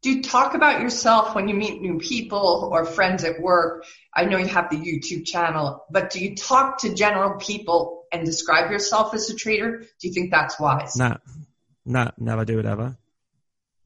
[0.01, 3.85] Do you talk about yourself when you meet new people or friends at work?
[4.15, 8.25] I know you have the YouTube channel, but do you talk to general people and
[8.25, 9.79] describe yourself as a trader?
[9.79, 10.95] Do you think that's wise?
[10.95, 11.17] Nah,
[11.85, 12.97] nah, never do it ever.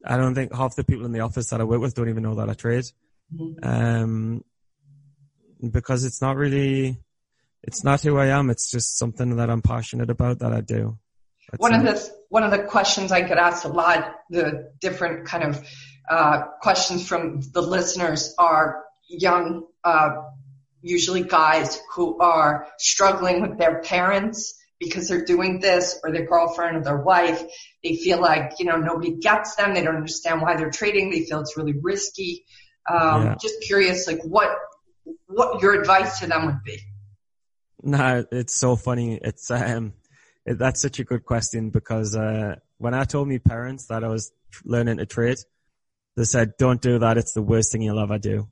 [0.04, 2.22] I don't think half the people in the office that I work with don't even
[2.22, 2.84] know that I trade.
[3.34, 3.64] Mhm.
[3.64, 4.44] Um,
[5.60, 6.98] because it's not really,
[7.62, 8.50] it's not who I am.
[8.50, 10.98] It's just something that I'm passionate about that I do.
[11.50, 15.26] That's One of the one of the questions I get asked a lot, the different
[15.26, 15.66] kind of
[16.08, 20.10] uh, questions from the listeners are young, uh,
[20.82, 26.76] usually guys who are struggling with their parents because they're doing this or their girlfriend
[26.76, 27.42] or their wife.
[27.82, 29.74] They feel like you know nobody gets them.
[29.74, 31.10] They don't understand why they're trading.
[31.10, 32.44] They feel it's really risky.
[32.90, 33.34] Um, Yeah.
[33.40, 34.50] Just curious, like what
[35.26, 36.78] what your advice to them would be.
[37.82, 39.18] No, it's so funny.
[39.20, 39.92] It's um,
[40.46, 44.08] it, that's such a good question because uh, when I told my parents that I
[44.08, 44.32] was
[44.64, 45.38] learning to trade,
[46.16, 47.18] they said, "Don't do that.
[47.18, 48.48] It's the worst thing you'll ever do."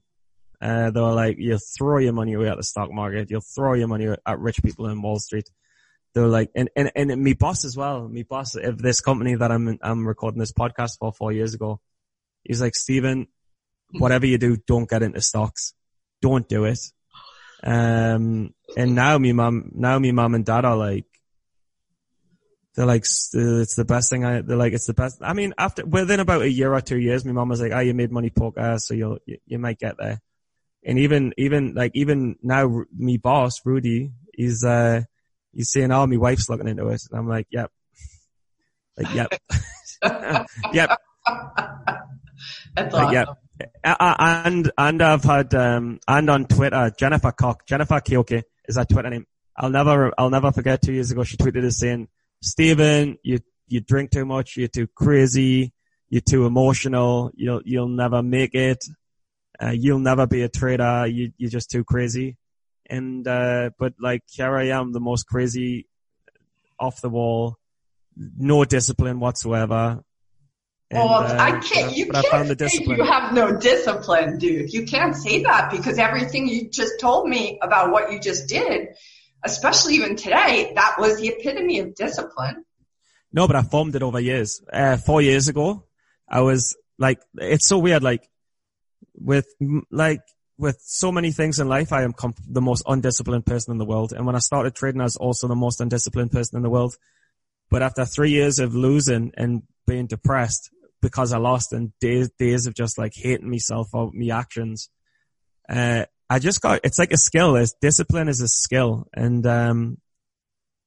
[0.61, 3.31] Uh, they were like, "You'll throw your money away at the stock market.
[3.31, 5.49] You'll throw your money at rich people in Wall Street."
[6.15, 8.07] They were like, and and and me boss as well.
[8.07, 11.81] Me boss of this company that I'm I'm recording this podcast for four years ago.
[12.45, 13.29] He's like, Stephen,
[13.93, 15.75] whatever you do, don't get into stocks.
[16.23, 16.79] Don't do it.
[17.63, 21.05] Um, and now me mom, now me mom and dad are like,
[22.75, 25.19] they're like, it's the best thing I, they're like, it's the best.
[25.21, 27.81] I mean, after, within about a year or two years, my mom was like, oh,
[27.81, 30.23] you made money poker, so you'll, you, you might get there.
[30.85, 35.03] And even, even, like, even now, me boss, Rudy, he's, uh,
[35.53, 37.03] he's saying, oh, my wife's looking into it.
[37.11, 37.71] And I'm like, yep.
[38.97, 39.33] Like, yep.
[40.73, 40.99] yep.
[42.75, 43.13] That's Like, awesome.
[43.13, 43.29] yep.
[43.85, 49.11] And and I've had um and on Twitter Jennifer Cock Jennifer Kioke is her Twitter
[49.11, 49.27] name.
[49.57, 50.83] I'll never I'll never forget.
[50.83, 52.09] Two years ago, she tweeted us saying,
[52.41, 54.57] "Stephen, you you drink too much.
[54.57, 55.73] You're too crazy.
[56.09, 57.31] You're too emotional.
[57.35, 58.85] You'll you'll never make it.
[59.63, 61.07] Uh, you'll never be a trader.
[61.07, 62.37] You you're just too crazy."
[62.89, 65.87] And uh but like here I am, the most crazy,
[66.79, 67.59] off the wall,
[68.17, 70.03] no discipline whatsoever.
[70.93, 71.97] And, Oh, uh, I can't.
[71.97, 74.71] You but I found the can't say you have no discipline, dude.
[74.75, 78.89] You can't say that because everything you just told me about what you just did,
[79.43, 82.67] especially even today, that was the epitome of discipline.
[83.33, 84.61] No, but I formed it over years.
[84.71, 85.87] Uh, four years ago,
[86.29, 88.03] I was like, it's so weird.
[88.03, 88.29] Like
[89.15, 89.47] with,
[89.91, 90.21] like
[90.59, 93.87] with so many things in life, I am comp- the most undisciplined person in the
[93.87, 94.13] world.
[94.13, 96.97] And when I started trading, I was also the most undisciplined person in the world.
[97.71, 100.69] But after three years of losing and being depressed
[101.03, 104.89] because I lost and days, days of just like hating myself or my actions,
[105.69, 107.57] uh, I just got, it's like a skill.
[107.57, 109.07] It's discipline is a skill.
[109.13, 109.99] And, um,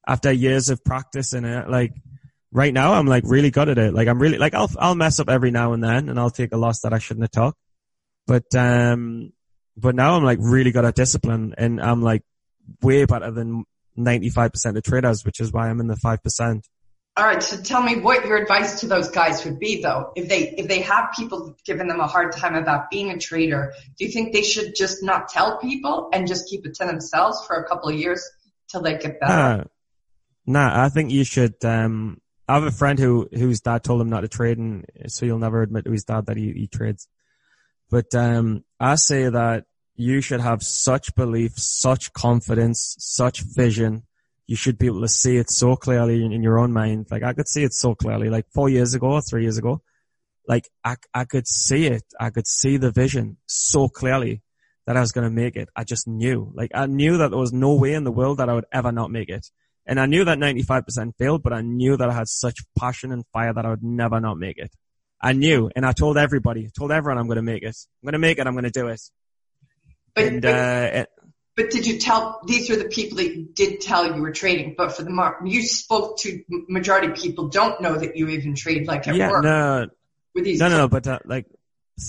[0.08, 1.94] after years of practice in it, like
[2.52, 3.94] right now I'm like really good at it.
[3.94, 6.54] Like I'm really, like I'll, I'll mess up every now and then and I'll take
[6.54, 7.58] a loss that I shouldn't have took.
[8.26, 9.34] But, um,
[9.78, 12.24] but now I'm like really good at discipline and I'm like
[12.82, 13.66] way better than
[13.98, 16.64] 95% of traders, which is why I'm in the 5%.
[17.18, 20.12] All right, so tell me what your advice to those guys would be though.
[20.16, 23.74] If they if they have people giving them a hard time about being a trader,
[23.98, 27.46] do you think they should just not tell people and just keep it to themselves
[27.46, 28.22] for a couple of years
[28.70, 29.68] till they get better?
[30.46, 34.10] Nah, I think you should, um, I have a friend who, whose dad told him
[34.10, 37.08] not to trade and so he'll never admit to his dad that he, he trades.
[37.90, 44.04] But, um, I say that you should have such belief, such confidence, such vision.
[44.48, 47.08] You should be able to see it so clearly in, in your own mind.
[47.10, 49.82] Like I could see it so clearly, like four years ago or three years ago.
[50.48, 52.04] Like I, I could see it.
[52.20, 54.44] I could see the vision so clearly
[54.86, 55.70] that I was going to make it.
[55.76, 58.50] I just knew, like I knew that there was no way in the world that
[58.50, 59.48] I would ever not make it.
[59.88, 63.24] And I knew that 95% failed, but I knew that I had such passion and
[63.34, 64.72] fire that I would never not make it.
[65.22, 67.76] I knew, and I told everybody, told everyone I'm going to make it.
[68.02, 68.48] I'm going to make it.
[68.48, 69.02] I'm going to do it.
[70.14, 71.10] But, and, but, uh, it,
[71.56, 74.76] but did you tell, these are the people that you did tell you were trading,
[74.78, 78.56] but for the mar- you spoke to majority of people don't know that you even
[78.56, 79.88] trade like at yeah, work no,
[80.36, 80.60] these.
[80.60, 81.46] no, no, no, but uh, like,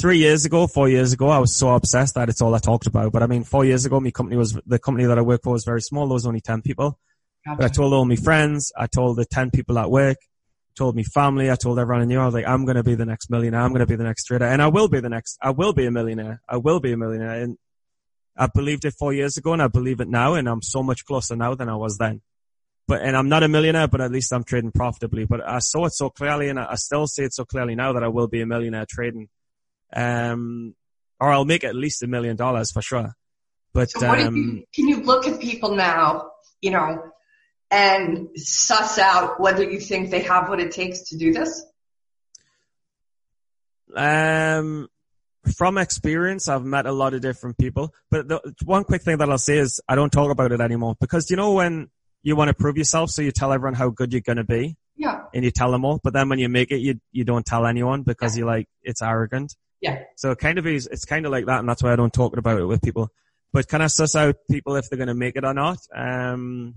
[0.01, 2.87] three years ago, four years ago, I was so obsessed that it's all I talked
[2.87, 3.13] about.
[3.13, 5.53] But I mean, four years ago, my company was, the company that I work for
[5.53, 6.09] was very small.
[6.09, 6.99] There was only 10 people.
[7.45, 10.17] But I told all my friends, I told the 10 people at work,
[10.75, 12.97] told me family, I told everyone I knew, I was like, I'm going to be
[12.97, 13.61] the next millionaire.
[13.61, 15.73] I'm going to be the next trader and I will be the next, I will
[15.73, 16.43] be a millionaire.
[16.49, 17.43] I will be a millionaire.
[17.43, 17.57] And
[18.37, 21.05] I believed it four years ago and I believe it now and I'm so much
[21.05, 22.21] closer now than I was then.
[22.89, 25.25] But, and I'm not a millionaire, but at least I'm trading profitably.
[25.25, 28.05] But I saw it so clearly and I still see it so clearly now that
[28.05, 29.29] I will be a millionaire trading.
[29.93, 30.75] Um,
[31.19, 33.15] or I'll make at least a million dollars for sure.
[33.73, 36.31] But, so um, you, can you look at people now,
[36.61, 37.03] you know,
[37.71, 41.65] and suss out whether you think they have what it takes to do this?
[43.95, 44.89] Um,
[45.49, 47.93] from experience, I've met a lot of different people.
[48.11, 50.97] But the one quick thing that I'll say is I don't talk about it anymore
[51.01, 51.89] because you know when
[52.23, 54.77] you want to prove yourself, so you tell everyone how good you're going to be.
[54.97, 55.25] Yeah.
[55.35, 57.67] And you tell them all, but then when you make it, you you don't tell
[57.67, 58.41] anyone because yeah.
[58.41, 59.55] you're like it's arrogant.
[59.81, 60.05] Yeah.
[60.17, 62.13] So it kind of is, it's kind of like that, and that's why I don't
[62.13, 63.11] talk about it with people.
[63.53, 65.79] But can I suss out people if they're going to make it or not?
[65.95, 66.77] Um,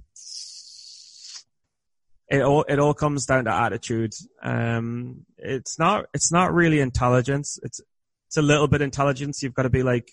[2.30, 4.13] it all it all comes down to attitude.
[4.43, 7.59] Um, it's not it's not really intelligence.
[7.63, 7.82] It's
[8.30, 9.42] it's a little bit intelligence.
[9.42, 10.12] You've got to be like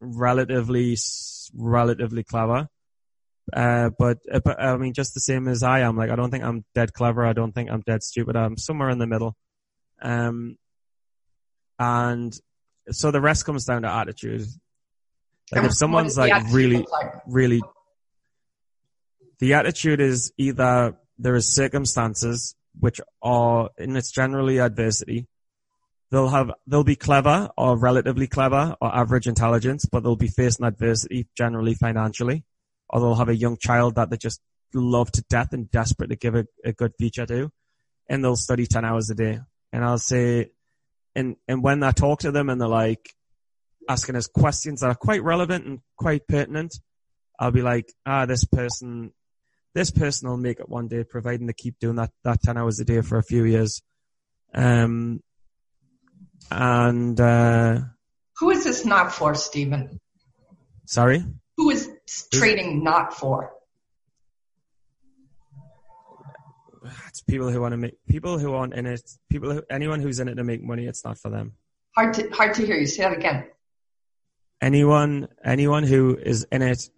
[0.00, 0.96] relatively
[1.54, 2.68] relatively clever.
[3.52, 5.96] Uh, but, uh, but I mean, just the same as I am.
[5.96, 7.24] Like, I don't think I'm dead clever.
[7.24, 8.36] I don't think I'm dead stupid.
[8.36, 9.36] I'm somewhere in the middle.
[10.00, 10.58] Um,
[11.78, 12.36] and
[12.90, 14.44] so the rest comes down to attitude.
[15.52, 17.12] Like, if someone's like really, like?
[17.28, 17.62] really,
[19.38, 25.28] the attitude is either there is circumstances which are, and it's generally adversity.
[26.12, 30.66] They'll have, they'll be clever or relatively clever or average intelligence, but they'll be facing
[30.66, 32.44] adversity generally financially.
[32.90, 34.40] Or they'll have a young child that they just
[34.74, 37.50] love to death and desperate to give a, a good future to.
[38.10, 39.40] And they'll study 10 hours a day.
[39.72, 40.50] And I'll say,
[41.16, 43.08] and, and when I talk to them and they're like
[43.88, 46.74] asking us questions that are quite relevant and quite pertinent,
[47.40, 49.12] I'll be like, ah, this person
[49.74, 52.78] this person will make it one day, providing they keep doing that, that 10 hours
[52.80, 53.80] a day for a few years.
[54.54, 55.22] Um,
[56.50, 57.80] and, uh,
[58.38, 60.00] who is this not for, Stephen?
[60.86, 61.24] Sorry?
[61.56, 61.88] Who is
[62.32, 63.52] trading not for?
[67.08, 70.18] It's people who want to make, people who aren't in it, people who, anyone who's
[70.18, 71.52] in it to make money, it's not for them.
[71.94, 72.86] Hard to, hard to hear you.
[72.86, 73.46] Say that again.
[74.60, 76.88] Anyone, anyone who is in it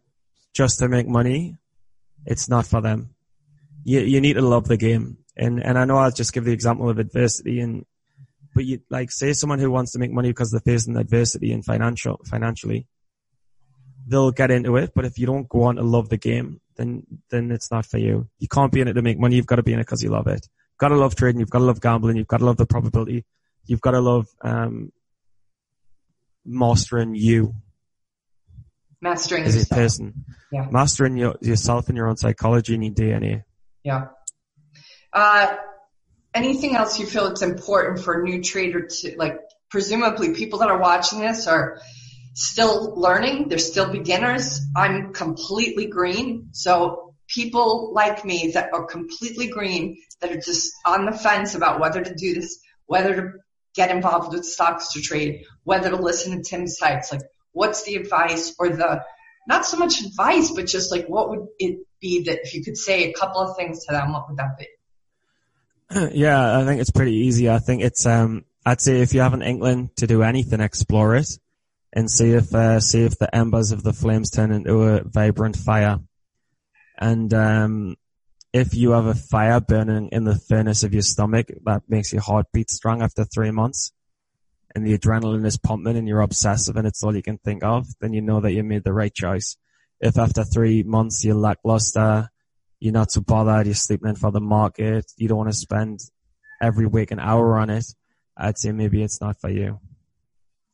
[0.55, 1.59] just to make money,
[2.27, 3.15] it's not for them.
[3.85, 5.19] You you need to love the game.
[5.37, 7.85] And and I know I'll just give the example of adversity and
[8.55, 11.65] but you like say someone who wants to make money because they're facing adversity and
[11.65, 12.87] financial financially,
[14.07, 14.93] they'll get into it.
[14.95, 17.99] But if you don't go on to love the game, then then it's not for
[17.99, 18.29] you.
[18.39, 19.37] You can't be in it to make money.
[19.37, 20.47] You've got to be in it because you love it.
[20.73, 21.41] You've got to love trading.
[21.41, 22.17] You've got to love gambling.
[22.17, 23.25] You've got to love the probability.
[23.67, 24.93] You've got to love um,
[26.45, 27.55] mastering you
[29.01, 29.79] Mastering as yourself.
[29.79, 30.25] a person.
[30.51, 30.67] Yeah.
[30.71, 33.43] Mastering your, yourself and your own psychology and your DNA.
[33.83, 34.07] Yeah.
[35.13, 35.57] Uh,
[36.35, 39.39] anything else you feel it's important for a new trader to, like,
[39.71, 41.81] presumably people that are watching this are
[42.35, 43.49] still learning.
[43.49, 44.61] They're still beginners.
[44.77, 46.49] I'm completely green.
[46.53, 51.81] So people like me that are completely green, that are just on the fence about
[51.81, 53.33] whether to do this, whether to
[53.75, 57.23] get involved with stocks to trade, whether to listen to Tim Sykes, like
[57.53, 59.03] what's the advice or the,
[59.47, 62.77] not so much advice, but just like what would it be that if you could
[62.77, 64.67] say a couple of things to them, what would that be?
[66.13, 67.49] Yeah, I think it's pretty easy.
[67.51, 71.17] I think it's, um, I'd say if you have an inkling to do anything, explore
[71.17, 71.29] it
[71.93, 75.57] and see if, uh, see if the embers of the flames turn into a vibrant
[75.57, 75.99] fire.
[76.99, 77.97] And, um,
[78.53, 82.23] if you have a fire burning in the furnace of your stomach that makes your
[82.23, 83.93] heart beat strong after three months,
[84.75, 87.87] and the adrenaline is pumping and you're obsessive and it's all you can think of,
[88.01, 89.57] then you know that you made the right choice.
[90.01, 92.31] If after three months you're lackluster,
[92.85, 96.01] you're not so bothered, you're sleeping in for the market, you don't want to spend
[96.61, 97.87] every week an hour on it,
[98.37, 99.81] I'd say maybe it's not for you.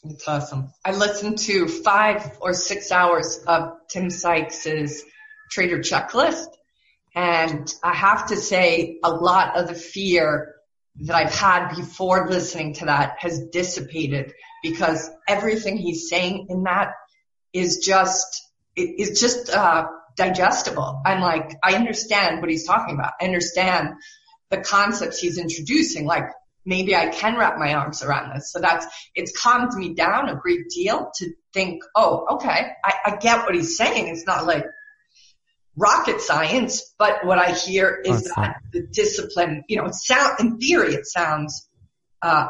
[0.03, 0.73] It's awesome.
[0.85, 5.05] I listened to five or six hours of Tim Sykes's
[5.53, 6.49] trader checklist.
[7.15, 10.57] And I have to say a lot of the fear
[11.03, 14.33] that I've had before listening to that has dissipated
[14.65, 16.89] because everything he's saying in that
[17.53, 19.87] is just, is just, uh,
[20.21, 21.03] digestible.
[21.07, 23.13] I'm like, I understand what he's talking about.
[23.21, 23.89] I understand
[24.51, 26.05] the concepts he's introducing.
[26.05, 26.27] Like,
[26.67, 28.53] maybe I can wrap my arms around this.
[28.53, 33.17] So that's, it's calmed me down a great deal to think, oh, okay, I, I
[33.17, 34.09] get what he's saying.
[34.09, 34.67] It's not like,
[35.77, 40.41] rocket science, but what I hear is That's that the discipline, you know, it sound,
[40.41, 41.71] in theory, it sounds,
[42.21, 42.49] uh,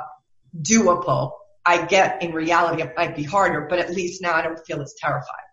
[0.57, 1.33] doable.
[1.65, 4.81] I get in reality it might be harder, but at least now I don't feel
[4.83, 5.47] as terrified.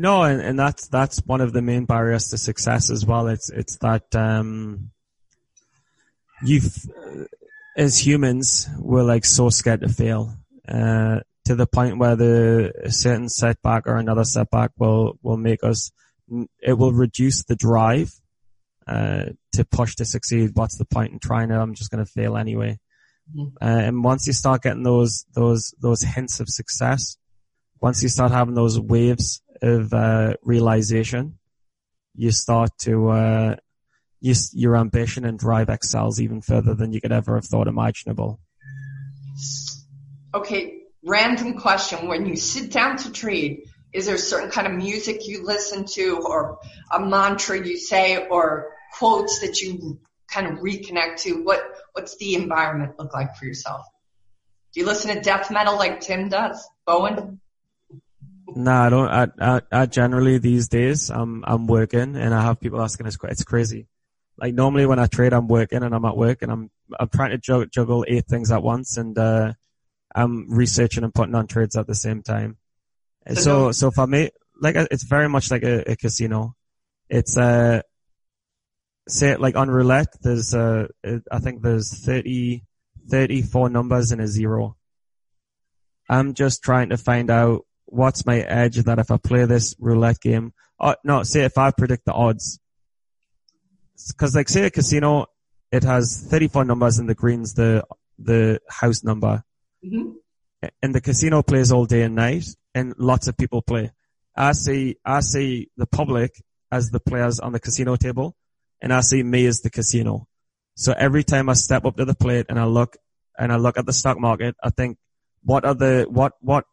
[0.00, 3.28] No, and, and that's that's one of the main barriers to success as well.
[3.28, 4.92] It's it's that um,
[6.42, 6.74] you've
[7.76, 10.34] as humans we're like so scared to fail
[10.66, 15.62] uh, to the point where the a certain setback or another setback will will make
[15.62, 15.92] us
[16.62, 18.10] it will reduce the drive
[18.86, 20.52] uh, to push to succeed.
[20.54, 21.56] What's the point in trying it?
[21.56, 22.78] I'm just going to fail anyway.
[23.36, 23.56] Mm-hmm.
[23.60, 27.18] Uh, and once you start getting those those those hints of success,
[27.82, 31.38] once you start having those waves of uh, realization,
[32.14, 33.56] you start to uh,
[34.20, 38.40] you, your ambition and drive excels even further than you could ever have thought imaginable.
[40.34, 44.74] Okay, random question: When you sit down to trade, is there a certain kind of
[44.74, 46.58] music you listen to, or
[46.92, 51.42] a mantra you say, or quotes that you kind of reconnect to?
[51.42, 53.86] What what's the environment look like for yourself?
[54.72, 57.39] Do you listen to death metal like Tim does, Bohen?
[58.56, 59.08] No, I don't.
[59.08, 63.16] I, I, I generally these days I'm I'm working and I have people asking us.
[63.24, 63.86] It's crazy.
[64.36, 67.38] Like normally when I trade, I'm working and I'm at work and I'm I'm trying
[67.38, 69.52] to juggle eight things at once and uh,
[70.14, 72.56] I'm researching and putting on trades at the same time.
[73.28, 74.30] So so, so for me,
[74.60, 76.56] like it's very much like a, a casino.
[77.08, 77.82] It's uh
[79.08, 80.88] say like on roulette, there's uh,
[81.30, 82.62] I think there's 30,
[83.08, 84.76] 34 numbers and a zero.
[86.08, 90.20] I'm just trying to find out what's my edge that if I play this roulette
[90.20, 92.60] game, oh, no, say if I predict the odds,
[94.16, 95.26] cause like say a casino,
[95.70, 97.84] it has 34 numbers and the green's the,
[98.18, 99.42] the house number.
[99.84, 100.12] Mm-hmm.
[100.82, 103.92] And the casino plays all day and night and lots of people play.
[104.36, 108.36] I see, I see the public as the players on the casino table
[108.80, 110.26] and I see me as the casino.
[110.76, 112.96] So every time I step up to the plate and I look
[113.38, 114.98] and I look at the stock market, I think,
[115.42, 116.64] what are the, what, what,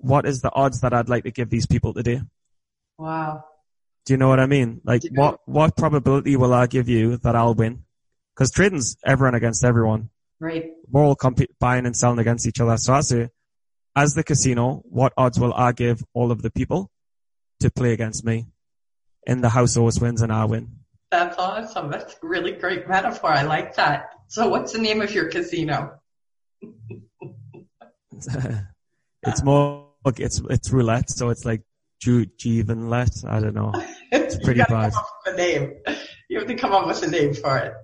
[0.00, 2.22] what is the odds that I'd like to give these people today?
[2.98, 3.44] Wow.
[4.06, 4.80] Do you know what I mean?
[4.84, 7.84] Like what, what probability will I give you that I'll win?
[8.34, 10.10] Cause trading's everyone against everyone.
[10.38, 10.72] Right.
[10.88, 12.76] We're all comp- buying and selling against each other.
[12.78, 13.28] So I say,
[13.94, 16.90] as the casino, what odds will I give all of the people
[17.60, 18.46] to play against me?
[19.26, 20.80] And the house always wins and I win.
[21.10, 21.90] That's awesome.
[21.90, 23.30] That's a really great metaphor.
[23.30, 24.10] I like that.
[24.28, 26.00] So what's the name of your casino?
[28.12, 31.10] it's more, it's, it's roulette.
[31.10, 31.62] So it's like
[32.00, 33.28] Ju- Jeevanlet.
[33.28, 33.72] I don't know.
[34.10, 34.92] It's pretty bad.
[35.26, 35.74] a name.
[36.28, 37.74] You have to come up with a name for it.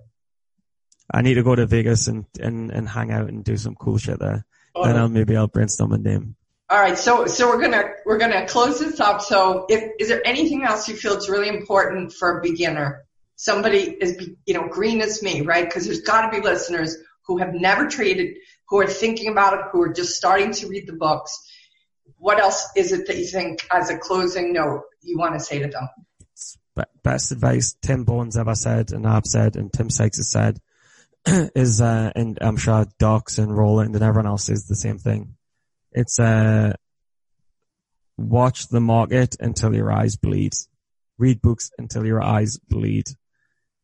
[1.12, 3.98] I need to go to Vegas and, and, and hang out and do some cool
[3.98, 4.44] shit there.
[4.74, 4.84] Oh.
[4.84, 6.36] Then I'll, maybe I'll brainstorm a name.
[6.68, 9.22] All right, so so we're gonna we're gonna close this up.
[9.22, 13.06] So, if is there anything else you feel is really important for a beginner
[13.36, 15.64] somebody is, you know, green as me, right?
[15.64, 16.96] Because there's got to be listeners
[17.26, 18.36] who have never traded,
[18.68, 21.46] who are thinking about it, who are just starting to read the books
[22.18, 25.58] what else is it that you think as a closing note you want to say
[25.58, 25.88] to them?
[27.02, 30.58] Best advice Tim Bohen's ever said, and I've said, and Tim Sykes has said,
[31.54, 35.36] is, uh, and I'm sure Docs and Roland and everyone else is the same thing.
[35.92, 36.74] It's, uh,
[38.16, 40.54] watch the market until your eyes bleed.
[41.16, 43.08] Read books until your eyes bleed.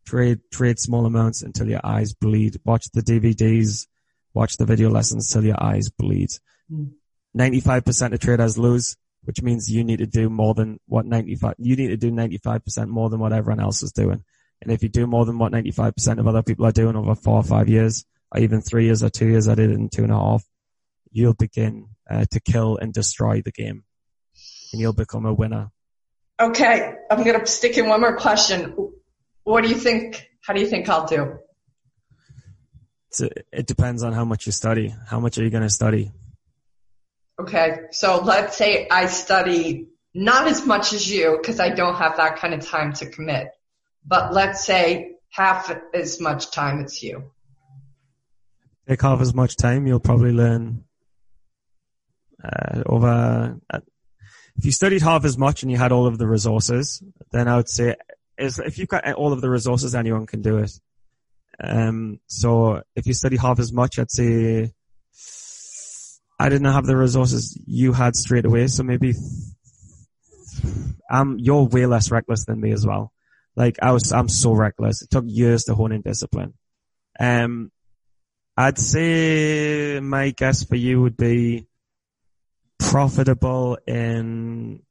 [0.04, 2.58] Trade, trade small amounts until your eyes bleed.
[2.64, 3.86] Watch the DVDs.
[4.34, 6.30] Watch the video lessons till your eyes bleed.
[6.68, 6.86] Hmm.
[7.37, 11.76] 95% of traders lose, which means you need to do more than what 95, you
[11.76, 14.24] need to do 95% more than what everyone else is doing.
[14.61, 17.37] And if you do more than what 95% of other people are doing over four
[17.37, 20.05] or five years, or even three years or two years, I did it in two
[20.05, 20.45] and a half,
[21.11, 23.85] you'll begin uh, to kill and destroy the game
[24.72, 25.70] and you'll become a winner.
[26.41, 26.95] Okay.
[27.11, 28.93] I'm going to stick in one more question.
[29.45, 30.28] What do you think?
[30.41, 31.39] How do you think I'll do?
[33.11, 34.95] So it depends on how much you study.
[35.07, 36.11] How much are you going to study?
[37.41, 37.76] Okay.
[37.91, 42.37] So let's say I study not as much as you because I don't have that
[42.37, 43.49] kind of time to commit,
[44.07, 47.30] but let's say half as much time as you.
[48.89, 50.85] Take half as much time, you'll probably learn
[52.43, 53.59] uh, over.
[53.70, 53.80] Uh,
[54.57, 57.57] if you studied half as much and you had all of the resources, then I
[57.57, 57.97] would say
[58.37, 60.72] is if you've got all of the resources, anyone can do it.
[61.62, 64.72] Um, so if you study half as much, I'd say
[66.43, 68.66] I didn't have the resources you had straight away.
[68.66, 69.14] So maybe
[71.09, 73.12] I'm, you're way less reckless than me as well.
[73.55, 75.03] Like I was, I'm so reckless.
[75.03, 76.55] It took years to hone in discipline.
[77.20, 77.70] Um,
[78.57, 81.68] I'd say my guess for you would be
[82.76, 84.82] profitable in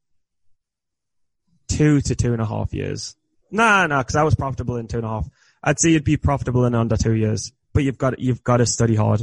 [1.68, 3.14] two to two and a half years.
[3.50, 5.28] Nah, nah, because I was profitable in two and a half.
[5.62, 8.66] I'd say you'd be profitable in under two years, but you've got you've got to
[8.66, 9.22] study hard.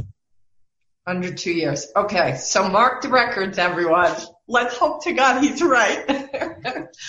[1.10, 1.88] Under two years.
[1.96, 2.36] Okay.
[2.36, 4.14] So mark the records, everyone.
[4.46, 6.04] Let's hope to God he's right.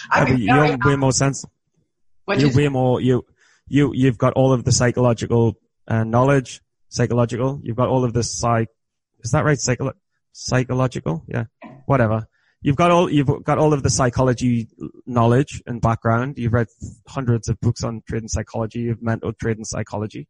[0.10, 1.46] I mean, you're way more sense.
[2.28, 3.24] You're you way more, you,
[3.68, 5.56] you, you've got all of the psychological
[5.88, 7.60] uh, knowledge, psychological.
[7.62, 8.70] You've got all of the psych,
[9.20, 9.60] is that right?
[9.60, 9.92] Psycho,
[10.32, 11.24] psychological?
[11.28, 11.44] Yeah.
[11.86, 12.28] Whatever.
[12.64, 14.68] You've got all, you've got all of the psychology
[15.06, 16.40] knowledge and background.
[16.40, 16.70] You've read
[17.08, 18.80] hundreds of books on trading psychology.
[18.80, 20.28] You've mentored trading psychology.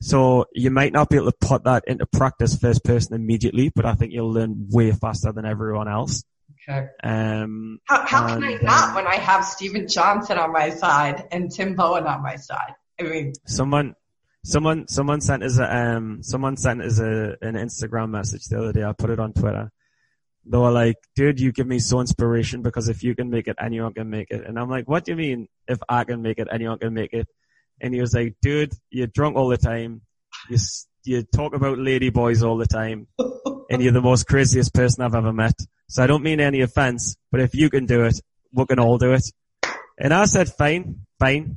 [0.00, 3.84] So you might not be able to put that into practice first person immediately, but
[3.84, 6.22] I think you'll learn way faster than everyone else.
[6.68, 6.86] Okay.
[7.02, 10.70] Um, how, how and, can I not um, when I have Steven Johnson on my
[10.70, 12.74] side and Tim Bohen on my side?
[13.00, 13.94] I mean, someone,
[14.44, 18.72] someone, someone sent us a, um, someone sent us a, an Instagram message the other
[18.72, 18.84] day.
[18.84, 19.70] I put it on Twitter.
[20.44, 23.56] They were like, dude, you give me so inspiration because if you can make it,
[23.60, 24.46] anyone can make it.
[24.46, 27.12] And I'm like, what do you mean if I can make it, anyone can make
[27.12, 27.28] it?
[27.80, 30.02] And he was like, dude, you're drunk all the time.
[30.48, 30.58] You,
[31.04, 33.06] you talk about lady boys all the time
[33.70, 35.54] and you're the most craziest person I've ever met.
[35.88, 38.20] So I don't mean any offense, but if you can do it,
[38.52, 39.24] we can all do it.
[39.98, 41.56] And I said, fine, fine,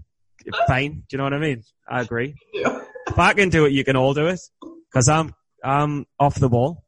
[0.67, 0.91] fine.
[0.91, 1.63] Do you know what I mean?
[1.87, 2.35] I agree.
[2.53, 2.81] Yeah.
[3.07, 4.39] If I can do it, you can all do it.
[4.93, 6.83] Cause I'm, I'm off the wall.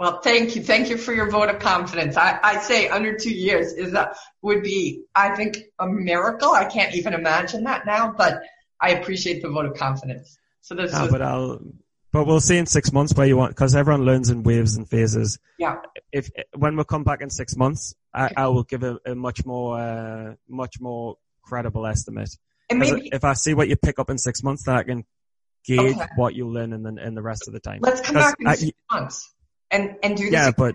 [0.00, 0.62] Well, thank you.
[0.62, 2.16] Thank you for your vote of confidence.
[2.16, 6.52] I, I say under two years is that would be, I think, a miracle.
[6.52, 8.40] I can't even imagine that now, but
[8.80, 10.38] I appreciate the vote of confidence.
[10.62, 11.60] So this yeah, but I'll,
[12.12, 14.88] but we'll see in six months where you want, cause everyone learns in waves and
[14.88, 15.38] phases.
[15.58, 15.82] Yeah.
[16.10, 19.44] If, when we come back in six months, I, I will give a, a much
[19.44, 22.30] more, uh, much more credible estimate.
[22.70, 25.04] And maybe, if I see what you pick up in six months, then I can
[25.66, 26.06] gauge okay.
[26.16, 27.80] what you learn in the, in the rest of the time.
[27.82, 29.30] Let's come back in I, six months
[29.70, 30.32] and and do this.
[30.32, 30.74] Yeah, but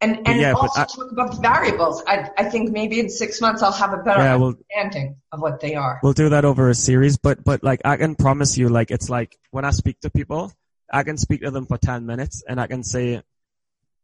[0.00, 2.02] and and yeah, also I, talk about the variables.
[2.06, 5.40] I I think maybe in six months I'll have a better yeah, we'll, understanding of
[5.40, 6.00] what they are.
[6.02, 9.08] We'll do that over a series, but but like I can promise you, like it's
[9.08, 10.52] like when I speak to people,
[10.92, 13.22] I can speak to them for ten minutes and I can say.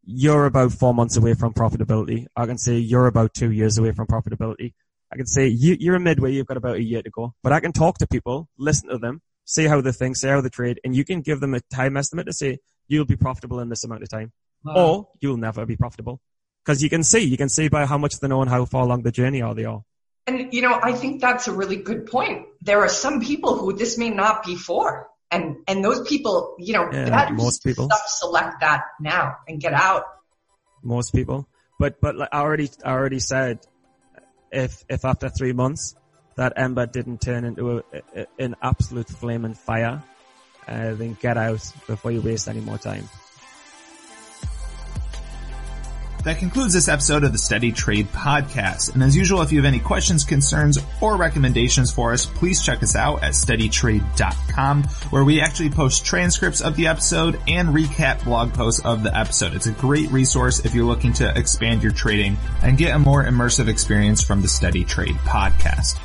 [0.02, 2.26] You're about four months away from profitability.
[2.34, 4.72] I can say you're about two years away from profitability.
[5.12, 7.34] I can say you, you're a midway, you've got about a year to go.
[7.42, 10.40] But I can talk to people, listen to them, see how they think, see how
[10.40, 12.58] they trade, and you can give them a time estimate to say,
[12.90, 14.32] you'll be profitable in this amount of time.
[14.64, 14.74] Wow.
[14.76, 16.20] Or you'll never be profitable.
[16.64, 18.82] Because you can see, you can see by how much they know and how far
[18.82, 19.82] along the journey are they are.
[20.26, 22.46] And you know, I think that's a really good point.
[22.60, 25.08] There are some people who this may not be for.
[25.30, 30.04] And, and those people, you know, yeah, most people select that now and get out.
[30.82, 31.48] Most people.
[31.78, 33.60] But, but like I already, I already said,
[34.50, 35.94] if, if after three months
[36.36, 37.82] that ember didn't turn into a,
[38.14, 40.02] a, an absolute flame and fire,
[40.70, 43.08] uh, then get out before you waste any more time.
[46.24, 48.92] That concludes this episode of the Steady Trade Podcast.
[48.92, 52.82] And as usual, if you have any questions, concerns, or recommendations for us, please check
[52.82, 58.52] us out at steadytrade.com where we actually post transcripts of the episode and recap blog
[58.52, 59.54] posts of the episode.
[59.54, 63.24] It's a great resource if you're looking to expand your trading and get a more
[63.24, 65.98] immersive experience from the Steady Trade Podcast.